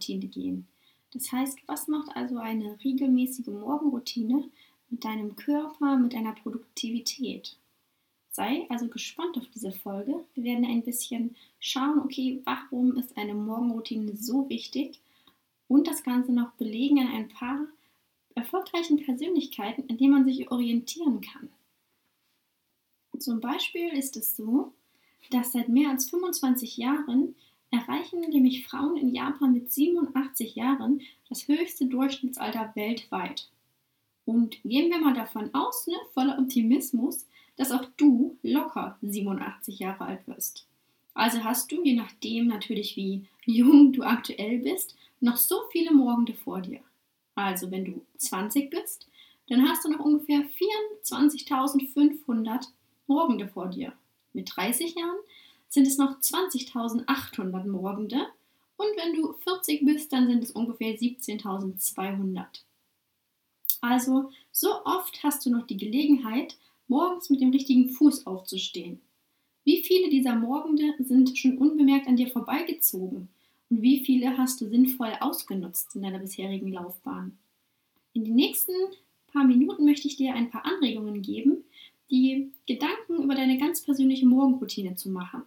Morgenroutine 0.00 0.26
gehen. 0.26 0.66
Das 1.12 1.30
heißt, 1.30 1.58
was 1.66 1.88
macht 1.88 2.16
also 2.16 2.38
eine 2.38 2.78
regelmäßige 2.84 3.48
Morgenroutine 3.48 4.48
mit 4.88 5.04
deinem 5.04 5.36
Körper, 5.36 5.96
mit 5.96 6.14
deiner 6.14 6.32
Produktivität? 6.32 7.56
Sei 8.30 8.66
also 8.68 8.88
gespannt 8.88 9.36
auf 9.36 9.48
diese 9.52 9.72
Folge. 9.72 10.24
Wir 10.34 10.44
werden 10.44 10.64
ein 10.64 10.82
bisschen 10.82 11.34
schauen, 11.58 11.98
okay, 11.98 12.40
warum 12.44 12.96
ist 12.96 13.16
eine 13.16 13.34
Morgenroutine 13.34 14.16
so 14.16 14.48
wichtig 14.48 15.00
und 15.68 15.86
das 15.86 16.02
Ganze 16.02 16.32
noch 16.32 16.52
belegen 16.52 17.00
an 17.00 17.08
ein 17.08 17.28
paar 17.28 17.66
erfolgreichen 18.36 19.04
Persönlichkeiten, 19.04 19.86
in 19.88 19.98
denen 19.98 20.12
man 20.12 20.24
sich 20.24 20.50
orientieren 20.50 21.20
kann. 21.20 21.48
Zum 23.18 23.40
Beispiel 23.40 23.88
ist 23.88 24.16
es 24.16 24.36
so, 24.36 24.72
dass 25.30 25.52
seit 25.52 25.68
mehr 25.68 25.90
als 25.90 26.08
25 26.08 26.76
Jahren 26.76 27.34
erreichen 27.70 28.20
nämlich 28.20 28.66
Frauen 28.66 28.96
in 28.96 29.14
Japan 29.14 29.52
mit 29.52 29.72
87 29.72 30.54
Jahren 30.54 31.00
das 31.28 31.48
höchste 31.48 31.86
Durchschnittsalter 31.86 32.72
weltweit. 32.74 33.48
Und 34.24 34.62
gehen 34.62 34.90
wir 34.90 34.98
mal 34.98 35.14
davon 35.14 35.54
aus, 35.54 35.86
ne, 35.86 35.94
voller 36.12 36.38
Optimismus, 36.38 37.26
dass 37.56 37.72
auch 37.72 37.84
du 37.96 38.36
locker 38.42 38.98
87 39.02 39.78
Jahre 39.78 40.04
alt 40.04 40.26
wirst. 40.26 40.66
Also 41.14 41.42
hast 41.44 41.72
du, 41.72 41.84
je 41.84 41.94
nachdem 41.94 42.46
natürlich 42.46 42.96
wie 42.96 43.26
jung 43.44 43.92
du 43.92 44.02
aktuell 44.02 44.58
bist, 44.58 44.96
noch 45.20 45.36
so 45.36 45.56
viele 45.70 45.92
Morgende 45.92 46.34
vor 46.34 46.60
dir. 46.60 46.80
Also 47.34 47.70
wenn 47.70 47.84
du 47.84 48.00
20 48.18 48.70
bist, 48.70 49.06
dann 49.48 49.68
hast 49.68 49.84
du 49.84 49.90
noch 49.90 50.00
ungefähr 50.00 50.40
24.500 50.40 52.68
Morgende 53.06 53.46
vor 53.48 53.68
dir. 53.68 53.92
Mit 54.32 54.50
30 54.54 54.94
Jahren 54.94 55.18
sind 55.70 55.86
es 55.86 55.96
noch 55.96 56.20
20.800 56.20 57.66
Morgende 57.66 58.26
und 58.76 58.88
wenn 58.96 59.14
du 59.14 59.32
40 59.32 59.84
bist, 59.84 60.12
dann 60.12 60.26
sind 60.26 60.44
es 60.44 60.50
ungefähr 60.50 60.98
17.200. 60.98 62.44
Also 63.80 64.30
so 64.52 64.84
oft 64.84 65.22
hast 65.22 65.46
du 65.46 65.50
noch 65.50 65.66
die 65.66 65.78
Gelegenheit, 65.78 66.58
morgens 66.86 67.30
mit 67.30 67.40
dem 67.40 67.50
richtigen 67.50 67.88
Fuß 67.88 68.26
aufzustehen. 68.26 69.00
Wie 69.64 69.82
viele 69.82 70.10
dieser 70.10 70.34
Morgende 70.34 70.94
sind 70.98 71.38
schon 71.38 71.56
unbemerkt 71.58 72.08
an 72.08 72.16
dir 72.16 72.28
vorbeigezogen 72.28 73.28
und 73.70 73.82
wie 73.82 74.04
viele 74.04 74.36
hast 74.36 74.60
du 74.60 74.68
sinnvoll 74.68 75.12
ausgenutzt 75.20 75.94
in 75.94 76.02
deiner 76.02 76.18
bisherigen 76.18 76.72
Laufbahn? 76.72 77.38
In 78.12 78.24
den 78.24 78.34
nächsten 78.34 78.72
paar 79.28 79.44
Minuten 79.44 79.84
möchte 79.84 80.08
ich 80.08 80.16
dir 80.16 80.34
ein 80.34 80.50
paar 80.50 80.64
Anregungen 80.64 81.22
geben, 81.22 81.64
die 82.10 82.50
Gedanken 82.66 83.22
über 83.22 83.34
deine 83.34 83.58
ganz 83.58 83.82
persönliche 83.82 84.26
Morgenroutine 84.26 84.96
zu 84.96 85.10
machen. 85.10 85.42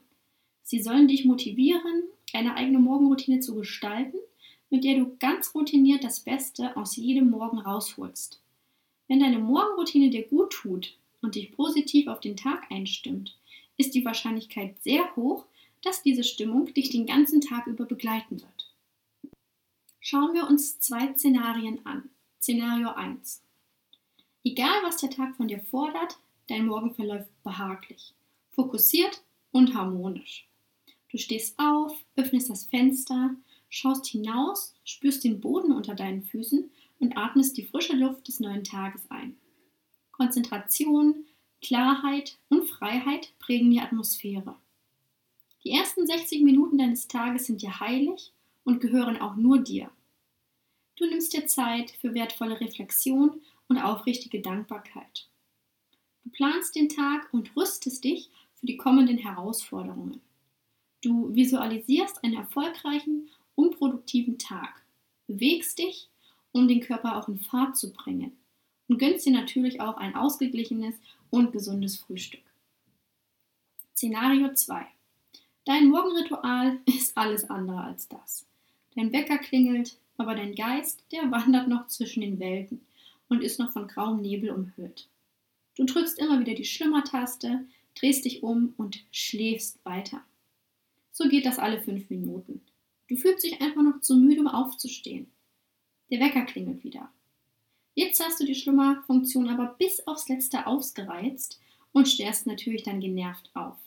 Sie 0.63 0.81
sollen 0.81 1.07
dich 1.07 1.25
motivieren, 1.25 2.03
eine 2.33 2.55
eigene 2.55 2.79
Morgenroutine 2.79 3.39
zu 3.39 3.55
gestalten, 3.55 4.17
mit 4.69 4.83
der 4.83 4.97
du 4.97 5.15
ganz 5.19 5.53
routiniert 5.53 6.03
das 6.03 6.21
Beste 6.21 6.75
aus 6.77 6.95
jedem 6.95 7.29
Morgen 7.29 7.59
rausholst. 7.59 8.41
Wenn 9.07 9.19
deine 9.19 9.39
Morgenroutine 9.39 10.09
dir 10.09 10.23
gut 10.23 10.51
tut 10.51 10.97
und 11.21 11.35
dich 11.35 11.51
positiv 11.51 12.07
auf 12.07 12.21
den 12.21 12.37
Tag 12.37 12.71
einstimmt, 12.71 13.37
ist 13.77 13.93
die 13.93 14.05
Wahrscheinlichkeit 14.05 14.81
sehr 14.81 15.15
hoch, 15.15 15.45
dass 15.81 16.01
diese 16.01 16.23
Stimmung 16.23 16.73
dich 16.73 16.89
den 16.89 17.05
ganzen 17.05 17.41
Tag 17.41 17.67
über 17.67 17.85
begleiten 17.85 18.41
wird. 18.41 19.33
Schauen 19.99 20.33
wir 20.33 20.47
uns 20.47 20.79
zwei 20.79 21.13
Szenarien 21.13 21.85
an. 21.85 22.09
Szenario 22.41 22.89
1. 22.89 23.41
Egal, 24.43 24.81
was 24.83 24.97
der 24.97 25.09
Tag 25.09 25.35
von 25.35 25.47
dir 25.47 25.59
fordert, 25.59 26.17
Dein 26.49 26.65
Morgen 26.65 26.93
verläuft 26.93 27.29
behaglich, 27.43 28.13
fokussiert 28.51 29.23
und 29.51 29.73
harmonisch. 29.73 30.45
Du 31.13 31.19
stehst 31.19 31.59
auf, 31.59 31.95
öffnest 32.15 32.49
das 32.49 32.65
Fenster, 32.65 33.35
schaust 33.69 34.07
hinaus, 34.07 34.73
spürst 34.83 35.23
den 35.23 35.39
Boden 35.39 35.71
unter 35.71 35.93
deinen 35.93 36.23
Füßen 36.23 36.71
und 36.97 37.15
atmest 37.15 37.55
die 37.55 37.67
frische 37.67 37.95
Luft 37.95 38.27
des 38.27 38.39
neuen 38.39 38.63
Tages 38.63 39.03
ein. 39.11 39.37
Konzentration, 40.11 41.27
Klarheit 41.61 42.39
und 42.49 42.67
Freiheit 42.67 43.31
prägen 43.37 43.69
die 43.69 43.79
Atmosphäre. 43.79 44.55
Die 45.63 45.69
ersten 45.69 46.07
60 46.07 46.41
Minuten 46.41 46.79
deines 46.79 47.07
Tages 47.07 47.45
sind 47.45 47.61
dir 47.61 47.79
heilig 47.79 48.33
und 48.63 48.81
gehören 48.81 49.21
auch 49.21 49.35
nur 49.35 49.59
dir. 49.59 49.91
Du 50.95 51.05
nimmst 51.05 51.33
dir 51.33 51.45
Zeit 51.45 51.91
für 51.91 52.15
wertvolle 52.15 52.59
Reflexion 52.59 53.39
und 53.67 53.77
aufrichtige 53.77 54.41
Dankbarkeit. 54.41 55.29
Du 56.23 56.31
planst 56.31 56.75
den 56.75 56.89
Tag 56.89 57.31
und 57.31 57.55
rüstest 57.55 58.03
dich 58.03 58.31
für 58.55 58.65
die 58.65 58.77
kommenden 58.77 59.19
Herausforderungen. 59.19 60.19
Du 61.03 61.35
visualisierst 61.35 62.23
einen 62.23 62.35
erfolgreichen 62.35 63.29
und 63.55 63.77
produktiven 63.77 64.39
Tag, 64.39 64.85
bewegst 65.27 65.77
dich, 65.77 66.07
um 66.53 66.69
den 66.69 66.79
Körper 66.79 67.17
auch 67.17 67.27
in 67.27 67.39
Fahrt 67.39 67.75
zu 67.75 67.91
bringen 67.91 68.31
und 68.87 68.99
gönnst 68.99 69.25
dir 69.25 69.33
natürlich 69.33 69.81
auch 69.81 69.97
ein 69.97 70.15
ausgeglichenes 70.15 70.95
und 71.29 71.51
gesundes 71.51 71.97
Frühstück. 71.97 72.43
Szenario 73.93 74.53
2. 74.53 74.87
Dein 75.65 75.89
Morgenritual 75.89 76.79
ist 76.85 77.17
alles 77.17 77.49
andere 77.49 77.81
als 77.81 78.07
das. 78.07 78.45
Dein 78.95 79.11
Wecker 79.11 79.39
klingelt, 79.39 79.97
aber 80.17 80.35
dein 80.35 80.55
Geist, 80.55 81.03
der 81.11 81.29
wandert 81.31 81.67
noch 81.67 81.87
zwischen 81.87 82.21
den 82.21 82.39
Welten 82.39 82.79
und 83.27 83.43
ist 83.43 83.59
noch 83.59 83.73
von 83.73 83.89
grauem 83.89 84.21
Nebel 84.21 84.51
umhüllt. 84.51 85.09
Du 85.75 85.83
drückst 85.83 86.17
immer 86.17 86.39
wieder 86.39 86.53
die 86.53 86.63
Schlummertaste, 86.63 87.65
drehst 87.93 88.23
dich 88.23 88.41
um 88.41 88.73
und 88.77 89.03
schläfst 89.11 89.83
weiter. 89.83 90.23
So 91.13 91.29
geht 91.29 91.45
das 91.45 91.59
alle 91.59 91.79
fünf 91.79 92.09
Minuten. 92.09 92.61
Du 93.07 93.15
fühlst 93.15 93.43
dich 93.45 93.61
einfach 93.61 93.83
noch 93.83 94.01
zu 94.01 94.17
müde, 94.17 94.41
um 94.41 94.47
aufzustehen. 94.47 95.27
Der 96.09 96.19
Wecker 96.19 96.41
klingelt 96.41 96.83
wieder. 96.83 97.11
Jetzt 97.93 98.23
hast 98.23 98.39
du 98.39 98.45
die 98.45 98.55
Schlummerfunktion 98.55 99.47
aber 99.47 99.75
bis 99.77 100.05
aufs 100.07 100.27
Letzte 100.27 100.65
ausgereizt 100.65 101.61
und 101.91 102.09
stehst 102.09 102.47
natürlich 102.47 102.81
dann 102.81 102.99
genervt 102.99 103.51
auf. 103.53 103.77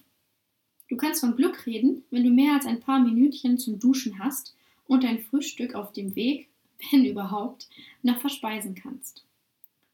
Du 0.89 0.97
kannst 0.97 1.21
von 1.21 1.35
Glück 1.35 1.67
reden, 1.67 2.05
wenn 2.13 2.23
du 2.23 2.31
mehr 2.31 2.55
als 2.55 2.65
ein 2.65 2.79
paar 2.79 3.01
Minütchen 3.01 3.59
zum 3.59 3.81
Duschen 3.81 4.21
hast 4.21 4.55
und 4.87 5.03
dein 5.03 5.19
Frühstück 5.19 5.75
auf 5.75 5.93
dem 5.93 6.15
Weg, 6.15 6.49
wenn 6.93 7.05
überhaupt, 7.05 7.69
noch 8.03 8.21
verspeisen 8.21 8.77
kannst. 8.77 9.25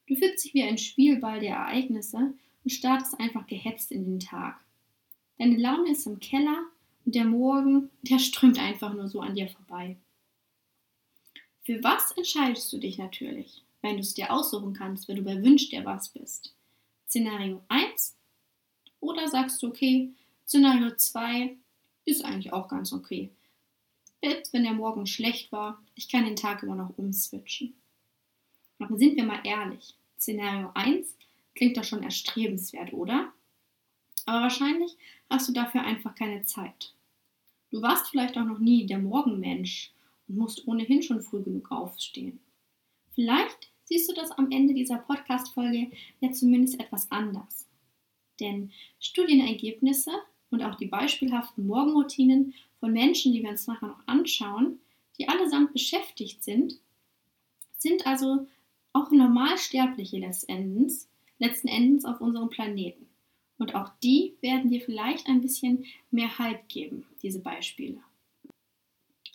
Du 0.06 0.16
fühlst 0.16 0.44
dich 0.44 0.53
wie 0.53 0.64
ein 0.64 0.76
Spielball 0.76 1.41
der 1.41 1.56
Ereignisse 1.56 2.34
und 2.62 2.70
startest 2.70 3.19
einfach 3.19 3.47
gehetzt 3.47 3.91
in 3.91 4.04
den 4.04 4.20
Tag. 4.20 4.60
Deine 5.38 5.56
Laune 5.56 5.93
ist 5.93 6.06
im 6.06 6.20
Keller 6.20 6.66
und 7.04 7.14
der 7.14 7.24
Morgen, 7.24 7.90
der 8.02 8.18
strömt 8.18 8.58
einfach 8.58 8.92
nur 8.94 9.08
so 9.08 9.20
an 9.20 9.34
dir 9.34 9.48
vorbei. 9.48 9.96
Für 11.64 11.82
was 11.82 12.12
entscheidest 12.12 12.72
du 12.72 12.78
dich 12.78 12.98
natürlich, 12.98 13.62
wenn 13.82 13.94
du 13.96 14.00
es 14.00 14.14
dir 14.14 14.32
aussuchen 14.32 14.74
kannst, 14.74 15.08
wenn 15.08 15.16
du 15.16 15.22
bei 15.22 15.42
Wünsch 15.42 15.68
dir 15.68 15.84
was 15.84 16.08
bist? 16.08 16.54
Szenario 17.08 17.62
1 17.68 18.16
oder 19.00 19.28
sagst 19.28 19.62
du, 19.62 19.69
okay, 19.69 20.12
Szenario 20.46 20.94
2 20.96 21.56
ist 22.04 22.25
eigentlich 22.25 22.52
auch 22.52 22.69
ganz 22.69 22.93
okay. 22.93 23.31
Selbst 24.22 24.52
wenn 24.52 24.62
der 24.62 24.72
Morgen 24.72 25.06
schlecht 25.06 25.52
war, 25.52 25.82
ich 25.94 26.08
kann 26.08 26.25
den 26.25 26.37
Tag 26.37 26.62
immer 26.62 26.76
noch 26.76 26.96
umswitchen. 26.96 27.75
Aber 28.78 28.96
sind 28.96 29.16
wir 29.16 29.25
mal 29.25 29.40
ehrlich, 29.44 29.94
Szenario 30.19 30.70
1 30.75 31.16
klingt 31.54 31.76
doch 31.76 31.84
schon 31.84 32.02
erstrebenswert, 32.02 32.93
oder? 32.93 33.32
Aber 34.26 34.42
wahrscheinlich 34.42 34.96
hast 35.30 35.48
du 35.48 35.52
dafür 35.52 35.82
einfach 35.82 36.14
keine 36.14 36.44
Zeit. 36.44 36.94
Du 37.70 37.80
warst 37.82 38.08
vielleicht 38.08 38.36
auch 38.36 38.44
noch 38.44 38.58
nie 38.58 38.86
der 38.86 38.98
Morgenmensch 38.98 39.92
und 40.28 40.36
musst 40.36 40.66
ohnehin 40.69 41.02
schon 41.02 41.22
früh 41.22 41.42
genug 41.42 41.70
aufstehen. 41.70 42.40
Vielleicht 43.14 43.72
siehst 43.84 44.08
du 44.10 44.14
das 44.14 44.30
am 44.32 44.50
Ende 44.50 44.74
dieser 44.74 44.98
Podcast-Folge 44.98 45.90
ja 46.20 46.32
zumindest 46.32 46.80
etwas 46.80 47.10
anders. 47.10 47.69
Denn 48.40 48.72
Studienergebnisse 49.00 50.10
und 50.50 50.62
auch 50.62 50.76
die 50.76 50.86
beispielhaften 50.86 51.66
Morgenroutinen 51.66 52.54
von 52.80 52.92
Menschen, 52.92 53.32
die 53.32 53.42
wir 53.42 53.50
uns 53.50 53.66
nachher 53.66 53.88
noch 53.88 54.06
anschauen, 54.06 54.80
die 55.18 55.28
allesamt 55.28 55.72
beschäftigt 55.72 56.42
sind, 56.42 56.78
sind 57.76 58.06
also 58.06 58.46
auch 58.92 59.10
Normalsterbliche 59.10 60.18
letzten 60.18 60.52
Endes, 60.52 61.08
letzten 61.38 61.68
Endes 61.68 62.04
auf 62.04 62.20
unserem 62.20 62.48
Planeten. 62.48 63.06
Und 63.62 63.76
auch 63.76 63.93
die 64.03 64.35
werden 64.41 64.70
dir 64.70 64.81
vielleicht 64.81 65.29
ein 65.29 65.41
bisschen 65.41 65.85
mehr 66.11 66.37
Halt 66.37 66.69
geben, 66.69 67.06
diese 67.23 67.38
Beispiele. 67.38 68.00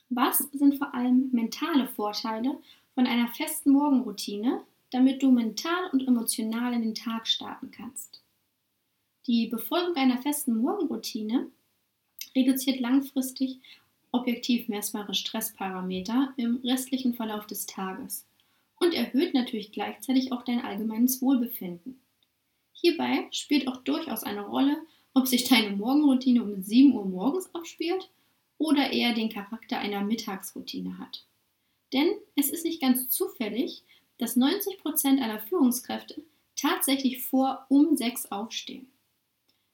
Was 0.10 0.40
sind 0.52 0.78
vor 0.78 0.94
allem 0.94 1.30
mentale 1.32 1.88
Vorteile 1.88 2.60
von 2.94 3.08
einer 3.08 3.30
festen 3.30 3.72
Morgenroutine, 3.72 4.66
damit 4.92 5.24
du 5.24 5.32
mental 5.32 5.92
und 5.94 6.06
emotional 6.06 6.74
in 6.74 6.82
den 6.82 6.94
Tag 6.94 7.26
starten 7.26 7.72
kannst? 7.72 8.22
Die 9.28 9.48
Befolgung 9.48 9.96
einer 9.96 10.22
festen 10.22 10.58
Morgenroutine 10.58 11.50
reduziert 12.36 12.82
langfristig 12.82 13.62
objektiv 14.12 14.68
messbare 14.68 15.14
Stressparameter 15.14 16.34
im 16.36 16.58
restlichen 16.66 17.14
Verlauf 17.14 17.48
des 17.48 17.66
Tages 17.66 18.26
und 18.78 18.94
erhöht 18.94 19.34
natürlich 19.34 19.72
gleichzeitig 19.72 20.34
auch 20.34 20.44
dein 20.44 20.60
allgemeines 20.60 21.22
Wohlbefinden. 21.22 22.02
Hierbei 22.80 23.28
spielt 23.32 23.68
auch 23.68 23.78
durchaus 23.78 24.24
eine 24.24 24.46
Rolle, 24.46 24.78
ob 25.14 25.28
sich 25.28 25.46
deine 25.46 25.76
Morgenroutine 25.76 26.44
um 26.44 26.62
7 26.62 26.94
Uhr 26.94 27.06
morgens 27.06 27.54
abspielt 27.56 28.10
oder 28.60 28.92
eher 28.92 29.14
den 29.14 29.30
Charakter 29.30 29.80
einer 29.80 30.04
Mittagsroutine 30.04 31.00
hat. 31.00 31.26
Denn 31.92 32.08
es 32.36 32.50
ist 32.50 32.66
nicht 32.66 32.82
ganz 32.82 33.10
zufällig, 33.10 33.82
dass 34.20 34.38
90% 34.38 35.22
aller 35.22 35.40
Führungskräfte 35.40 36.22
tatsächlich 36.56 37.24
vor 37.24 37.66
um 37.70 37.96
6 37.96 38.32
aufstehen. 38.32 38.88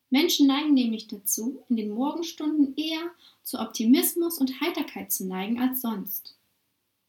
Menschen 0.10 0.48
neigen 0.48 0.74
nämlich 0.74 1.08
dazu, 1.08 1.64
in 1.70 1.76
den 1.76 1.90
Morgenstunden 1.90 2.76
eher 2.78 3.12
zu 3.42 3.60
Optimismus 3.60 4.38
und 4.38 4.62
Heiterkeit 4.62 5.12
zu 5.12 5.26
neigen 5.26 5.60
als 5.60 5.82
sonst. 5.82 6.38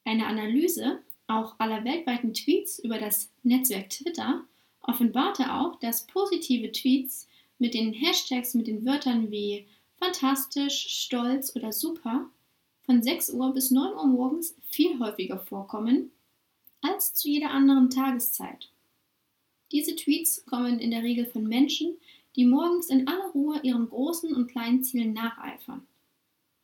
Eine 0.05 0.27
Analyse 0.27 1.01
auch 1.27 1.55
aller 1.59 1.85
weltweiten 1.85 2.35
Tweets 2.35 2.79
über 2.79 2.99
das 2.99 3.31
Netzwerk 3.43 3.91
Twitter 3.91 4.45
offenbarte 4.85 5.53
auch, 5.53 5.77
dass 5.81 6.07
positive 6.07 6.71
Tweets 6.73 7.29
mit 7.59 7.75
den 7.75 7.93
Hashtags 7.93 8.55
mit 8.55 8.67
den 8.67 8.85
Wörtern 8.85 9.31
wie 9.31 9.67
fantastisch, 9.99 10.87
stolz 10.89 11.55
oder 11.57 11.73
super 11.73 12.31
von 12.85 13.03
6 13.03 13.31
Uhr 13.31 13.53
bis 13.53 13.71
9 13.71 13.95
Uhr 13.95 14.07
morgens 14.07 14.55
viel 14.69 14.99
häufiger 14.99 15.39
vorkommen 15.39 16.11
als 16.83 17.15
zu 17.15 17.29
jeder 17.29 17.51
anderen 17.51 17.89
Tageszeit. 17.89 18.69
Diese 19.73 19.97
Tweets 19.97 20.45
kommen 20.45 20.79
in 20.79 20.91
der 20.91 21.03
Regel 21.03 21.25
von 21.27 21.45
Menschen, 21.45 21.97
die 22.37 22.45
morgens 22.45 22.91
in 22.91 23.09
aller 23.09 23.31
Ruhe 23.31 23.61
ihren 23.63 23.89
großen 23.89 24.35
und 24.35 24.49
kleinen 24.49 24.85
Zielen 24.85 25.15
nacheifern. 25.15 25.87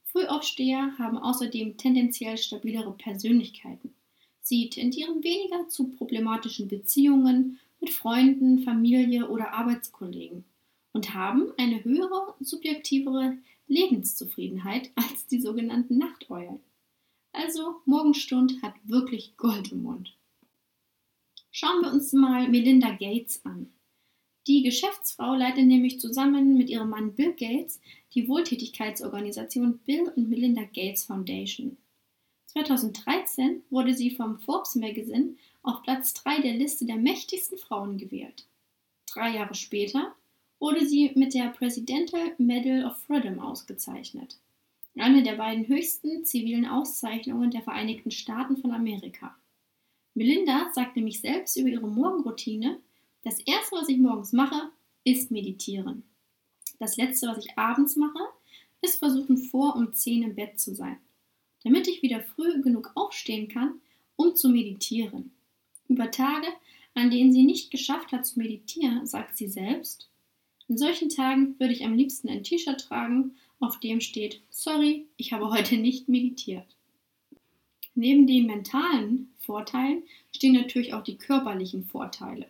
Frühaufsteher 0.05 0.99
haben 0.99 1.17
außerdem 1.17 1.77
tendenziell 1.77 2.37
stabilere 2.37 2.93
Persönlichkeiten. 2.93 3.95
Sie 4.43 4.69
tendieren 4.69 5.23
weniger 5.23 5.69
zu 5.69 5.89
problematischen 5.89 6.69
Beziehungen 6.69 7.59
mit 7.81 7.91
Freunden, 7.91 8.61
Familie 8.61 9.29
oder 9.29 9.53
Arbeitskollegen 9.53 10.45
und 10.93 11.15
haben 11.15 11.53
eine 11.57 11.83
höhere, 11.85 12.35
subjektivere 12.41 13.39
Lebenszufriedenheit 13.67 14.91
als 14.95 15.27
die 15.27 15.41
sogenannten 15.41 15.99
Nachteulen. 15.99 16.61
Also 17.33 17.77
Morgenstund 17.85 18.61
hat 18.63 18.75
wirklich 18.85 19.37
Gold 19.37 19.73
im 19.73 19.83
Mund. 19.83 20.17
Schauen 21.53 21.83
wir 21.83 21.93
uns 21.93 22.13
mal 22.13 22.49
Melinda 22.49 22.91
Gates 22.91 23.45
an. 23.45 23.73
Die 24.47 24.63
Geschäftsfrau 24.63 25.35
leitet 25.35 25.67
nämlich 25.67 26.01
zusammen 26.01 26.57
mit 26.57 26.71
ihrem 26.71 26.91
Mann 26.91 27.15
Bill 27.15 27.35
Gates 27.35 27.81
die 28.15 28.27
Wohltätigkeitsorganisation 28.27 29.79
Bill 29.79 30.13
und 30.17 30.29
Melinda 30.29 30.63
Gates 30.63 31.05
Foundation. 31.05 31.77
2013 32.53 33.63
wurde 33.71 33.95
sie 33.95 34.11
vom 34.11 34.41
Forbes 34.41 34.75
Magazine 34.75 35.37
auf 35.63 35.83
Platz 35.83 36.15
3 36.15 36.41
der 36.41 36.55
Liste 36.55 36.85
der 36.85 36.97
mächtigsten 36.97 37.57
Frauen 37.57 37.97
gewählt. 37.97 38.47
Drei 39.07 39.37
Jahre 39.37 39.55
später 39.55 40.15
wurde 40.59 40.85
sie 40.85 41.13
mit 41.15 41.33
der 41.35 41.51
Presidential 41.51 42.35
Medal 42.39 42.85
of 42.85 42.97
Freedom 43.05 43.39
ausgezeichnet, 43.39 44.39
eine 44.97 45.23
der 45.23 45.37
beiden 45.37 45.69
höchsten 45.69 46.25
zivilen 46.25 46.67
Auszeichnungen 46.67 47.53
der 47.53 47.63
Vereinigten 47.63 48.11
Staaten 48.11 48.57
von 48.57 48.73
Amerika. 48.73 49.37
Melinda 50.15 50.71
sagt 50.75 50.97
nämlich 50.97 51.21
selbst 51.21 51.57
über 51.57 51.69
ihre 51.69 51.89
Morgenroutine, 51.89 52.81
das 53.23 53.39
erste, 53.41 53.77
was 53.77 53.89
ich 53.89 53.99
morgens 53.99 54.33
mache, 54.33 54.71
ist 55.05 55.31
meditieren. 55.31 56.03
Das 56.81 56.97
letzte, 56.97 57.29
was 57.29 57.45
ich 57.45 57.57
abends 57.57 57.95
mache, 57.95 58.19
ist 58.83 58.99
versuchen, 58.99 59.39
vor 59.39 59.77
um 59.77 59.93
10 59.93 60.25
im 60.25 60.35
Bett 60.35 60.59
zu 60.59 60.75
sein, 60.75 60.99
damit 61.65 61.89
ich 61.89 62.03
wieder 62.03 62.21
früh 62.21 62.61
genug 62.63 62.93
aufstehen 62.95 63.49
kann, 63.49 63.81
um 64.17 64.35
zu 64.35 64.49
meditieren. 64.49 65.33
Über 65.89 66.11
Tage, 66.11 66.47
an 66.95 67.11
denen 67.11 67.33
sie 67.33 67.43
nicht 67.43 67.71
geschafft 67.71 68.13
hat 68.13 68.27
zu 68.27 68.39
meditieren, 68.39 69.07
sagt 69.07 69.37
sie 69.37 69.49
selbst, 69.49 70.09
an 70.69 70.79
solchen 70.79 71.09
Tagen 71.09 71.59
würde 71.59 71.73
ich 71.73 71.85
am 71.85 71.95
liebsten 71.95 72.29
ein 72.29 72.45
T-Shirt 72.45 72.81
tragen, 72.81 73.35
auf 73.59 73.81
dem 73.81 74.01
steht 74.01 74.41
Sorry, 74.51 75.07
ich 75.17 75.33
habe 75.33 75.51
heute 75.51 75.77
nicht 75.77 76.09
meditiert. 76.09 76.77
Neben 77.95 78.27
den 78.27 78.47
mentalen 78.47 79.33
Vorteilen 79.39 80.05
stehen 80.35 80.55
natürlich 80.55 80.95
auch 80.95 81.03
die 81.03 81.19
körperlichen 81.19 81.85
Vorteile. 81.85 82.47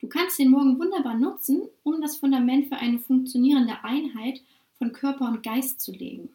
Du 0.00 0.08
kannst 0.08 0.38
den 0.38 0.50
Morgen 0.50 0.78
wunderbar 0.78 1.16
nutzen, 1.16 1.68
um 1.82 2.00
das 2.00 2.16
Fundament 2.16 2.68
für 2.68 2.76
eine 2.76 2.98
funktionierende 2.98 3.84
Einheit 3.84 4.40
von 4.78 4.92
Körper 4.92 5.28
und 5.28 5.42
Geist 5.42 5.80
zu 5.80 5.92
legen. 5.92 6.30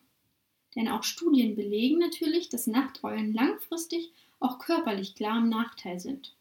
Denn 0.75 0.87
auch 0.87 1.03
Studien 1.03 1.55
belegen 1.55 1.99
natürlich, 1.99 2.49
dass 2.49 2.67
Nachteulen 2.67 3.33
langfristig 3.33 4.11
auch 4.39 4.59
körperlich 4.59 5.15
klar 5.15 5.39
im 5.39 5.49
Nachteil 5.49 5.99
sind. 5.99 6.35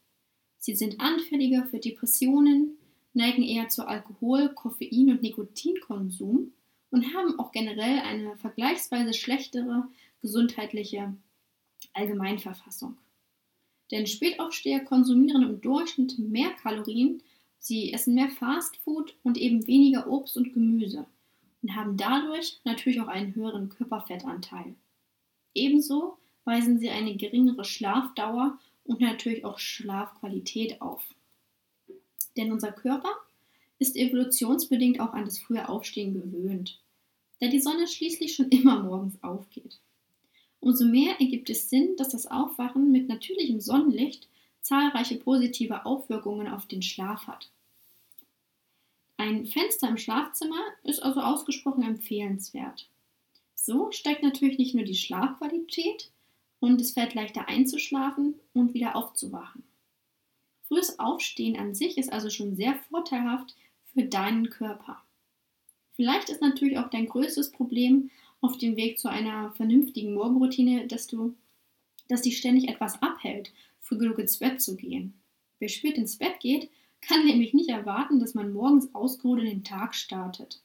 Sie 0.59 0.75
sind 0.75 1.01
anfälliger 1.01 1.67
für 1.67 1.79
Depressionen, 1.79 2.79
neigen 3.15 3.43
eher 3.43 3.69
zu 3.69 3.87
Alkohol, 3.87 4.49
Koffein 4.55 5.11
und 5.11 5.23
Nikotinkonsum 5.23 6.53
und 6.91 7.15
haben 7.15 7.39
auch 7.39 7.53
generell 7.53 7.99
eine 8.01 8.37
vergleichsweise 8.37 9.13
schlechtere 9.13 9.89
gesundheitliche 10.21 11.15
Allgemeinverfassung. 11.95 12.97
Denn 13.91 14.07
Spätaufsteher 14.07 14.81
konsumieren 14.81 15.43
im 15.43 15.61
Durchschnitt 15.61 16.19
mehr 16.19 16.51
Kalorien, 16.63 17.23
sie 17.59 17.93
essen 17.93 18.15
mehr 18.15 18.31
Fastfood 18.31 19.15
und 19.23 19.37
eben 19.37 19.67
weniger 19.67 20.07
Obst 20.07 20.37
und 20.37 20.55
Gemüse 20.55 21.07
und 21.63 21.77
haben 21.77 21.97
dadurch 21.97 22.59
natürlich 22.65 23.01
auch 23.01 23.09
einen 23.09 23.35
höheren 23.35 23.69
Körperfettanteil. 23.69 24.75
Ebenso 25.55 26.19
weisen 26.45 26.79
sie 26.79 26.91
eine 26.91 27.17
geringere 27.17 27.65
Schlafdauer 27.65 28.59
und 28.85 29.01
natürlich 29.01 29.45
auch 29.45 29.59
Schlafqualität 29.59 30.81
auf. 30.81 31.15
Denn 32.37 32.53
unser 32.53 32.73
Körper 32.73 33.11
ist 33.79 33.97
evolutionsbedingt 33.97 35.01
auch 35.01 35.13
an 35.13 35.25
das 35.25 35.39
frühe 35.39 35.69
Aufstehen 35.69 36.15
gewöhnt, 36.15 36.81
da 37.41 37.49
die 37.49 37.61
Sonne 37.61 37.87
schließlich 37.87 38.35
schon 38.35 38.49
immer 38.51 38.83
morgens 38.83 39.23
aufgeht. 39.23 39.79
Umso 40.61 40.85
mehr 40.85 41.21
ergibt 41.21 41.51
es 41.51 41.69
Sinn, 41.71 41.97
dass 41.97 42.11
das 42.11 42.27
Aufwachen 42.27 42.93
mit 42.93 43.09
natürlichem 43.09 43.61
Sonnenlicht 43.61 44.29
zahlreiche 44.61 45.17
positive 45.17 45.85
Auswirkungen 45.85 46.47
auf 46.47 46.67
den 46.67 46.83
Schlaf 46.83 47.27
hat. 47.27 47.51
Ein 49.23 49.47
Fenster 49.47 49.89
im 49.89 49.99
Schlafzimmer 49.99 50.61
ist 50.83 51.01
also 51.01 51.21
ausgesprochen 51.21 51.85
empfehlenswert. 51.85 52.89
So 53.55 53.93
steigt 53.93 54.25
natürlich 54.25 54.59
nicht 54.59 54.75
nur 54.75 54.83
die 54.83 54.97
Schlafqualität 54.97 56.11
und 56.59 56.81
es 56.81 56.91
fällt 56.91 57.15
leichter 57.15 57.47
einzuschlafen 57.47 58.35
und 58.53 58.75
wieder 58.75 58.97
aufzuwachen. 58.97 59.63
Frühes 60.67 60.99
Aufstehen 60.99 61.57
an 61.57 61.73
sich 61.73 61.99
ist 61.99 62.13
also 62.13 62.31
schon 62.31 62.57
sehr 62.57 62.75
vorteilhaft 62.91 63.55
für 63.95 64.03
deinen 64.03 64.51
Körper. 64.51 65.01
Vielleicht 65.93 66.29
ist 66.29 66.43
natürlich 66.43 66.79
auch 66.79 66.91
dein 66.91 67.07
größtes 67.07 67.53
Problem 67.53 68.11
auf 68.41 68.59
dem 68.59 68.75
Weg 68.75 68.99
zu 68.99 69.09
einer 69.09 69.53
vernünftigen 69.53 70.15
Morgenroutine, 70.15 70.89
dass 70.89 71.07
du, 71.07 71.37
dass 72.09 72.23
dich 72.23 72.39
ständig 72.39 72.69
etwas 72.69 73.01
abhält, 73.01 73.53
früh 73.79 73.99
genug 73.99 74.19
ins 74.19 74.39
Bett 74.39 74.61
zu 74.61 74.75
gehen. 74.75 75.15
Wer 75.61 75.69
spät 75.69 75.97
ins 75.97 76.17
Bett 76.17 76.41
geht, 76.41 76.71
kann 77.03 77.27
nämlich 77.27 77.53
nicht 77.53 77.69
erwarten, 77.69 78.21
dass 78.21 78.35
man 78.35 78.53
morgens 78.53 78.95
ausgeruht 78.95 79.41
in 79.41 79.47
den 79.47 79.65
Tag 79.65 79.95
startet. 79.95 80.63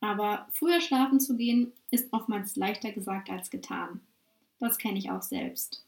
Aber 0.00 0.48
früher 0.52 0.80
schlafen 0.80 1.20
zu 1.20 1.36
gehen, 1.36 1.72
ist 1.90 2.12
oftmals 2.12 2.56
leichter 2.56 2.92
gesagt 2.92 3.30
als 3.30 3.50
getan. 3.50 4.00
Das 4.58 4.78
kenne 4.78 4.98
ich 4.98 5.10
auch 5.10 5.22
selbst. 5.22 5.84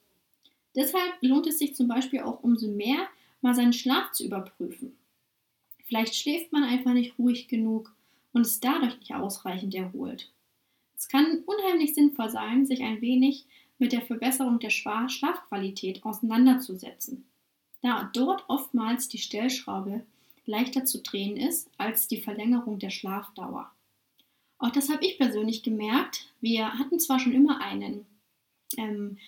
Deshalb 0.74 1.14
lohnt 1.20 1.46
es 1.46 1.58
sich 1.58 1.74
zum 1.74 1.88
Beispiel 1.88 2.20
auch 2.20 2.42
umso 2.42 2.68
mehr, 2.68 3.08
mal 3.40 3.54
seinen 3.54 3.72
Schlaf 3.72 4.12
zu 4.12 4.24
überprüfen. 4.24 4.96
Vielleicht 5.84 6.14
schläft 6.14 6.52
man 6.52 6.64
einfach 6.64 6.94
nicht 6.94 7.18
ruhig 7.18 7.48
genug 7.48 7.94
und 8.32 8.42
ist 8.42 8.64
dadurch 8.64 8.98
nicht 8.98 9.14
ausreichend 9.14 9.74
erholt. 9.74 10.30
Es 10.96 11.08
kann 11.08 11.42
unheimlich 11.44 11.94
sinnvoll 11.94 12.30
sein, 12.30 12.64
sich 12.64 12.82
ein 12.82 13.00
wenig 13.00 13.44
mit 13.78 13.92
der 13.92 14.02
Verbesserung 14.02 14.60
der 14.60 14.70
Schlafqualität 14.70 16.04
auseinanderzusetzen, 16.04 17.24
da 17.82 18.10
dort 18.14 18.44
oftmals 18.48 19.08
die 19.08 19.18
Stellschraube 19.18 20.04
leichter 20.46 20.84
zu 20.84 21.02
drehen 21.02 21.36
ist 21.36 21.68
als 21.78 22.08
die 22.08 22.20
Verlängerung 22.20 22.78
der 22.78 22.90
Schlafdauer. 22.90 23.70
Auch 24.58 24.70
das 24.70 24.88
habe 24.88 25.04
ich 25.04 25.18
persönlich 25.18 25.62
gemerkt. 25.62 26.32
Wir 26.40 26.78
hatten 26.78 26.98
zwar 27.00 27.18
schon 27.18 27.32
immer 27.32 27.60
einen 27.60 28.06
ähm, 28.76 29.18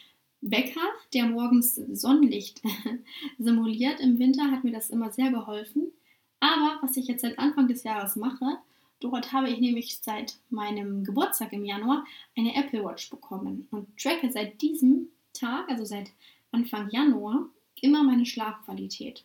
Wecker, 0.40 0.86
der 1.12 1.26
morgens 1.26 1.74
Sonnenlicht 1.74 2.62
simuliert. 3.38 4.00
Im 4.00 4.18
Winter 4.18 4.50
hat 4.50 4.62
mir 4.62 4.72
das 4.72 4.90
immer 4.90 5.10
sehr 5.10 5.30
geholfen. 5.30 5.90
Aber 6.38 6.78
was 6.82 6.96
ich 6.96 7.08
jetzt 7.08 7.22
seit 7.22 7.38
Anfang 7.38 7.66
des 7.66 7.82
Jahres 7.82 8.16
mache, 8.16 8.58
dort 9.00 9.32
habe 9.32 9.48
ich 9.48 9.58
nämlich 9.58 9.98
seit 9.98 10.36
meinem 10.50 11.02
Geburtstag 11.02 11.52
im 11.52 11.64
Januar 11.64 12.04
eine 12.36 12.54
Apple 12.54 12.84
Watch 12.84 13.10
bekommen 13.10 13.66
und 13.70 13.88
tracke 13.98 14.30
seit 14.30 14.60
diesem 14.60 15.08
Tag, 15.32 15.68
also 15.68 15.84
seit 15.84 16.10
Anfang 16.52 16.90
Januar, 16.90 17.48
immer 17.84 18.02
meine 18.02 18.26
Schlafqualität. 18.26 19.24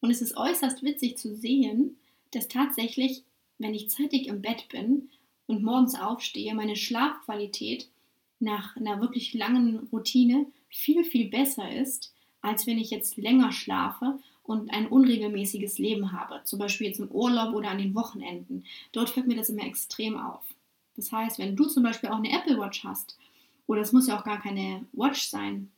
Und 0.00 0.10
es 0.10 0.22
ist 0.22 0.36
äußerst 0.36 0.82
witzig 0.82 1.18
zu 1.18 1.34
sehen, 1.34 1.96
dass 2.30 2.48
tatsächlich, 2.48 3.24
wenn 3.58 3.74
ich 3.74 3.90
zeitig 3.90 4.28
im 4.28 4.40
Bett 4.40 4.68
bin 4.68 5.08
und 5.46 5.62
morgens 5.62 5.98
aufstehe, 5.98 6.54
meine 6.54 6.76
Schlafqualität 6.76 7.88
nach 8.38 8.76
einer 8.76 9.00
wirklich 9.00 9.34
langen 9.34 9.88
Routine 9.92 10.46
viel, 10.68 11.04
viel 11.04 11.28
besser 11.28 11.70
ist, 11.70 12.14
als 12.42 12.66
wenn 12.66 12.78
ich 12.78 12.90
jetzt 12.90 13.16
länger 13.16 13.50
schlafe 13.50 14.20
und 14.44 14.72
ein 14.72 14.86
unregelmäßiges 14.86 15.78
Leben 15.78 16.12
habe, 16.12 16.42
zum 16.44 16.60
Beispiel 16.60 16.86
jetzt 16.86 17.00
im 17.00 17.10
Urlaub 17.10 17.54
oder 17.54 17.70
an 17.70 17.78
den 17.78 17.94
Wochenenden. 17.94 18.64
Dort 18.92 19.10
fällt 19.10 19.26
mir 19.26 19.36
das 19.36 19.48
immer 19.48 19.64
extrem 19.64 20.16
auf. 20.16 20.44
Das 20.94 21.10
heißt, 21.10 21.38
wenn 21.38 21.56
du 21.56 21.64
zum 21.64 21.82
Beispiel 21.82 22.10
auch 22.10 22.18
eine 22.18 22.30
Apple 22.30 22.58
Watch 22.58 22.84
hast, 22.84 23.18
oder 23.66 23.80
es 23.80 23.92
muss 23.92 24.06
ja 24.06 24.16
auch 24.16 24.24
gar 24.24 24.40
keine 24.40 24.86
Watch 24.92 25.28
sein, 25.28 25.72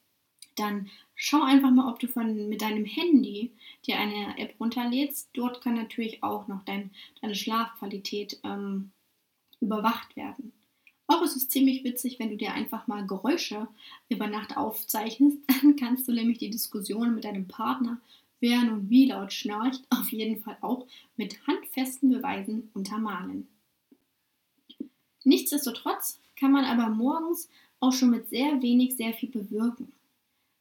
dann 0.58 0.90
schau 1.14 1.42
einfach 1.42 1.70
mal, 1.70 1.90
ob 1.90 1.98
du 1.98 2.08
von, 2.08 2.48
mit 2.48 2.62
deinem 2.62 2.84
Handy 2.84 3.52
dir 3.86 3.98
eine 3.98 4.38
App 4.38 4.54
runterlädst. 4.60 5.30
Dort 5.32 5.60
kann 5.62 5.74
natürlich 5.74 6.22
auch 6.22 6.48
noch 6.48 6.64
dein, 6.64 6.90
deine 7.20 7.34
Schlafqualität 7.34 8.40
ähm, 8.44 8.90
überwacht 9.60 10.16
werden. 10.16 10.52
Auch 11.06 11.22
ist 11.22 11.36
es 11.36 11.48
ziemlich 11.48 11.84
witzig, 11.84 12.18
wenn 12.18 12.28
du 12.28 12.36
dir 12.36 12.52
einfach 12.52 12.86
mal 12.86 13.06
Geräusche 13.06 13.66
über 14.10 14.26
Nacht 14.26 14.56
aufzeichnest. 14.56 15.38
Dann 15.62 15.76
kannst 15.76 16.06
du 16.06 16.12
nämlich 16.12 16.38
die 16.38 16.50
Diskussion 16.50 17.14
mit 17.14 17.24
deinem 17.24 17.48
Partner, 17.48 18.00
wer 18.40 18.62
nun 18.62 18.90
wie 18.90 19.06
laut 19.06 19.32
schnarcht, 19.32 19.82
auf 19.90 20.12
jeden 20.12 20.42
Fall 20.42 20.58
auch 20.60 20.86
mit 21.16 21.46
handfesten 21.46 22.10
Beweisen 22.10 22.70
untermalen. 22.74 23.48
Nichtsdestotrotz 25.24 26.20
kann 26.36 26.52
man 26.52 26.64
aber 26.64 26.88
morgens 26.88 27.48
auch 27.80 27.92
schon 27.92 28.10
mit 28.10 28.28
sehr 28.28 28.60
wenig 28.62 28.96
sehr 28.96 29.12
viel 29.14 29.30
bewirken. 29.30 29.92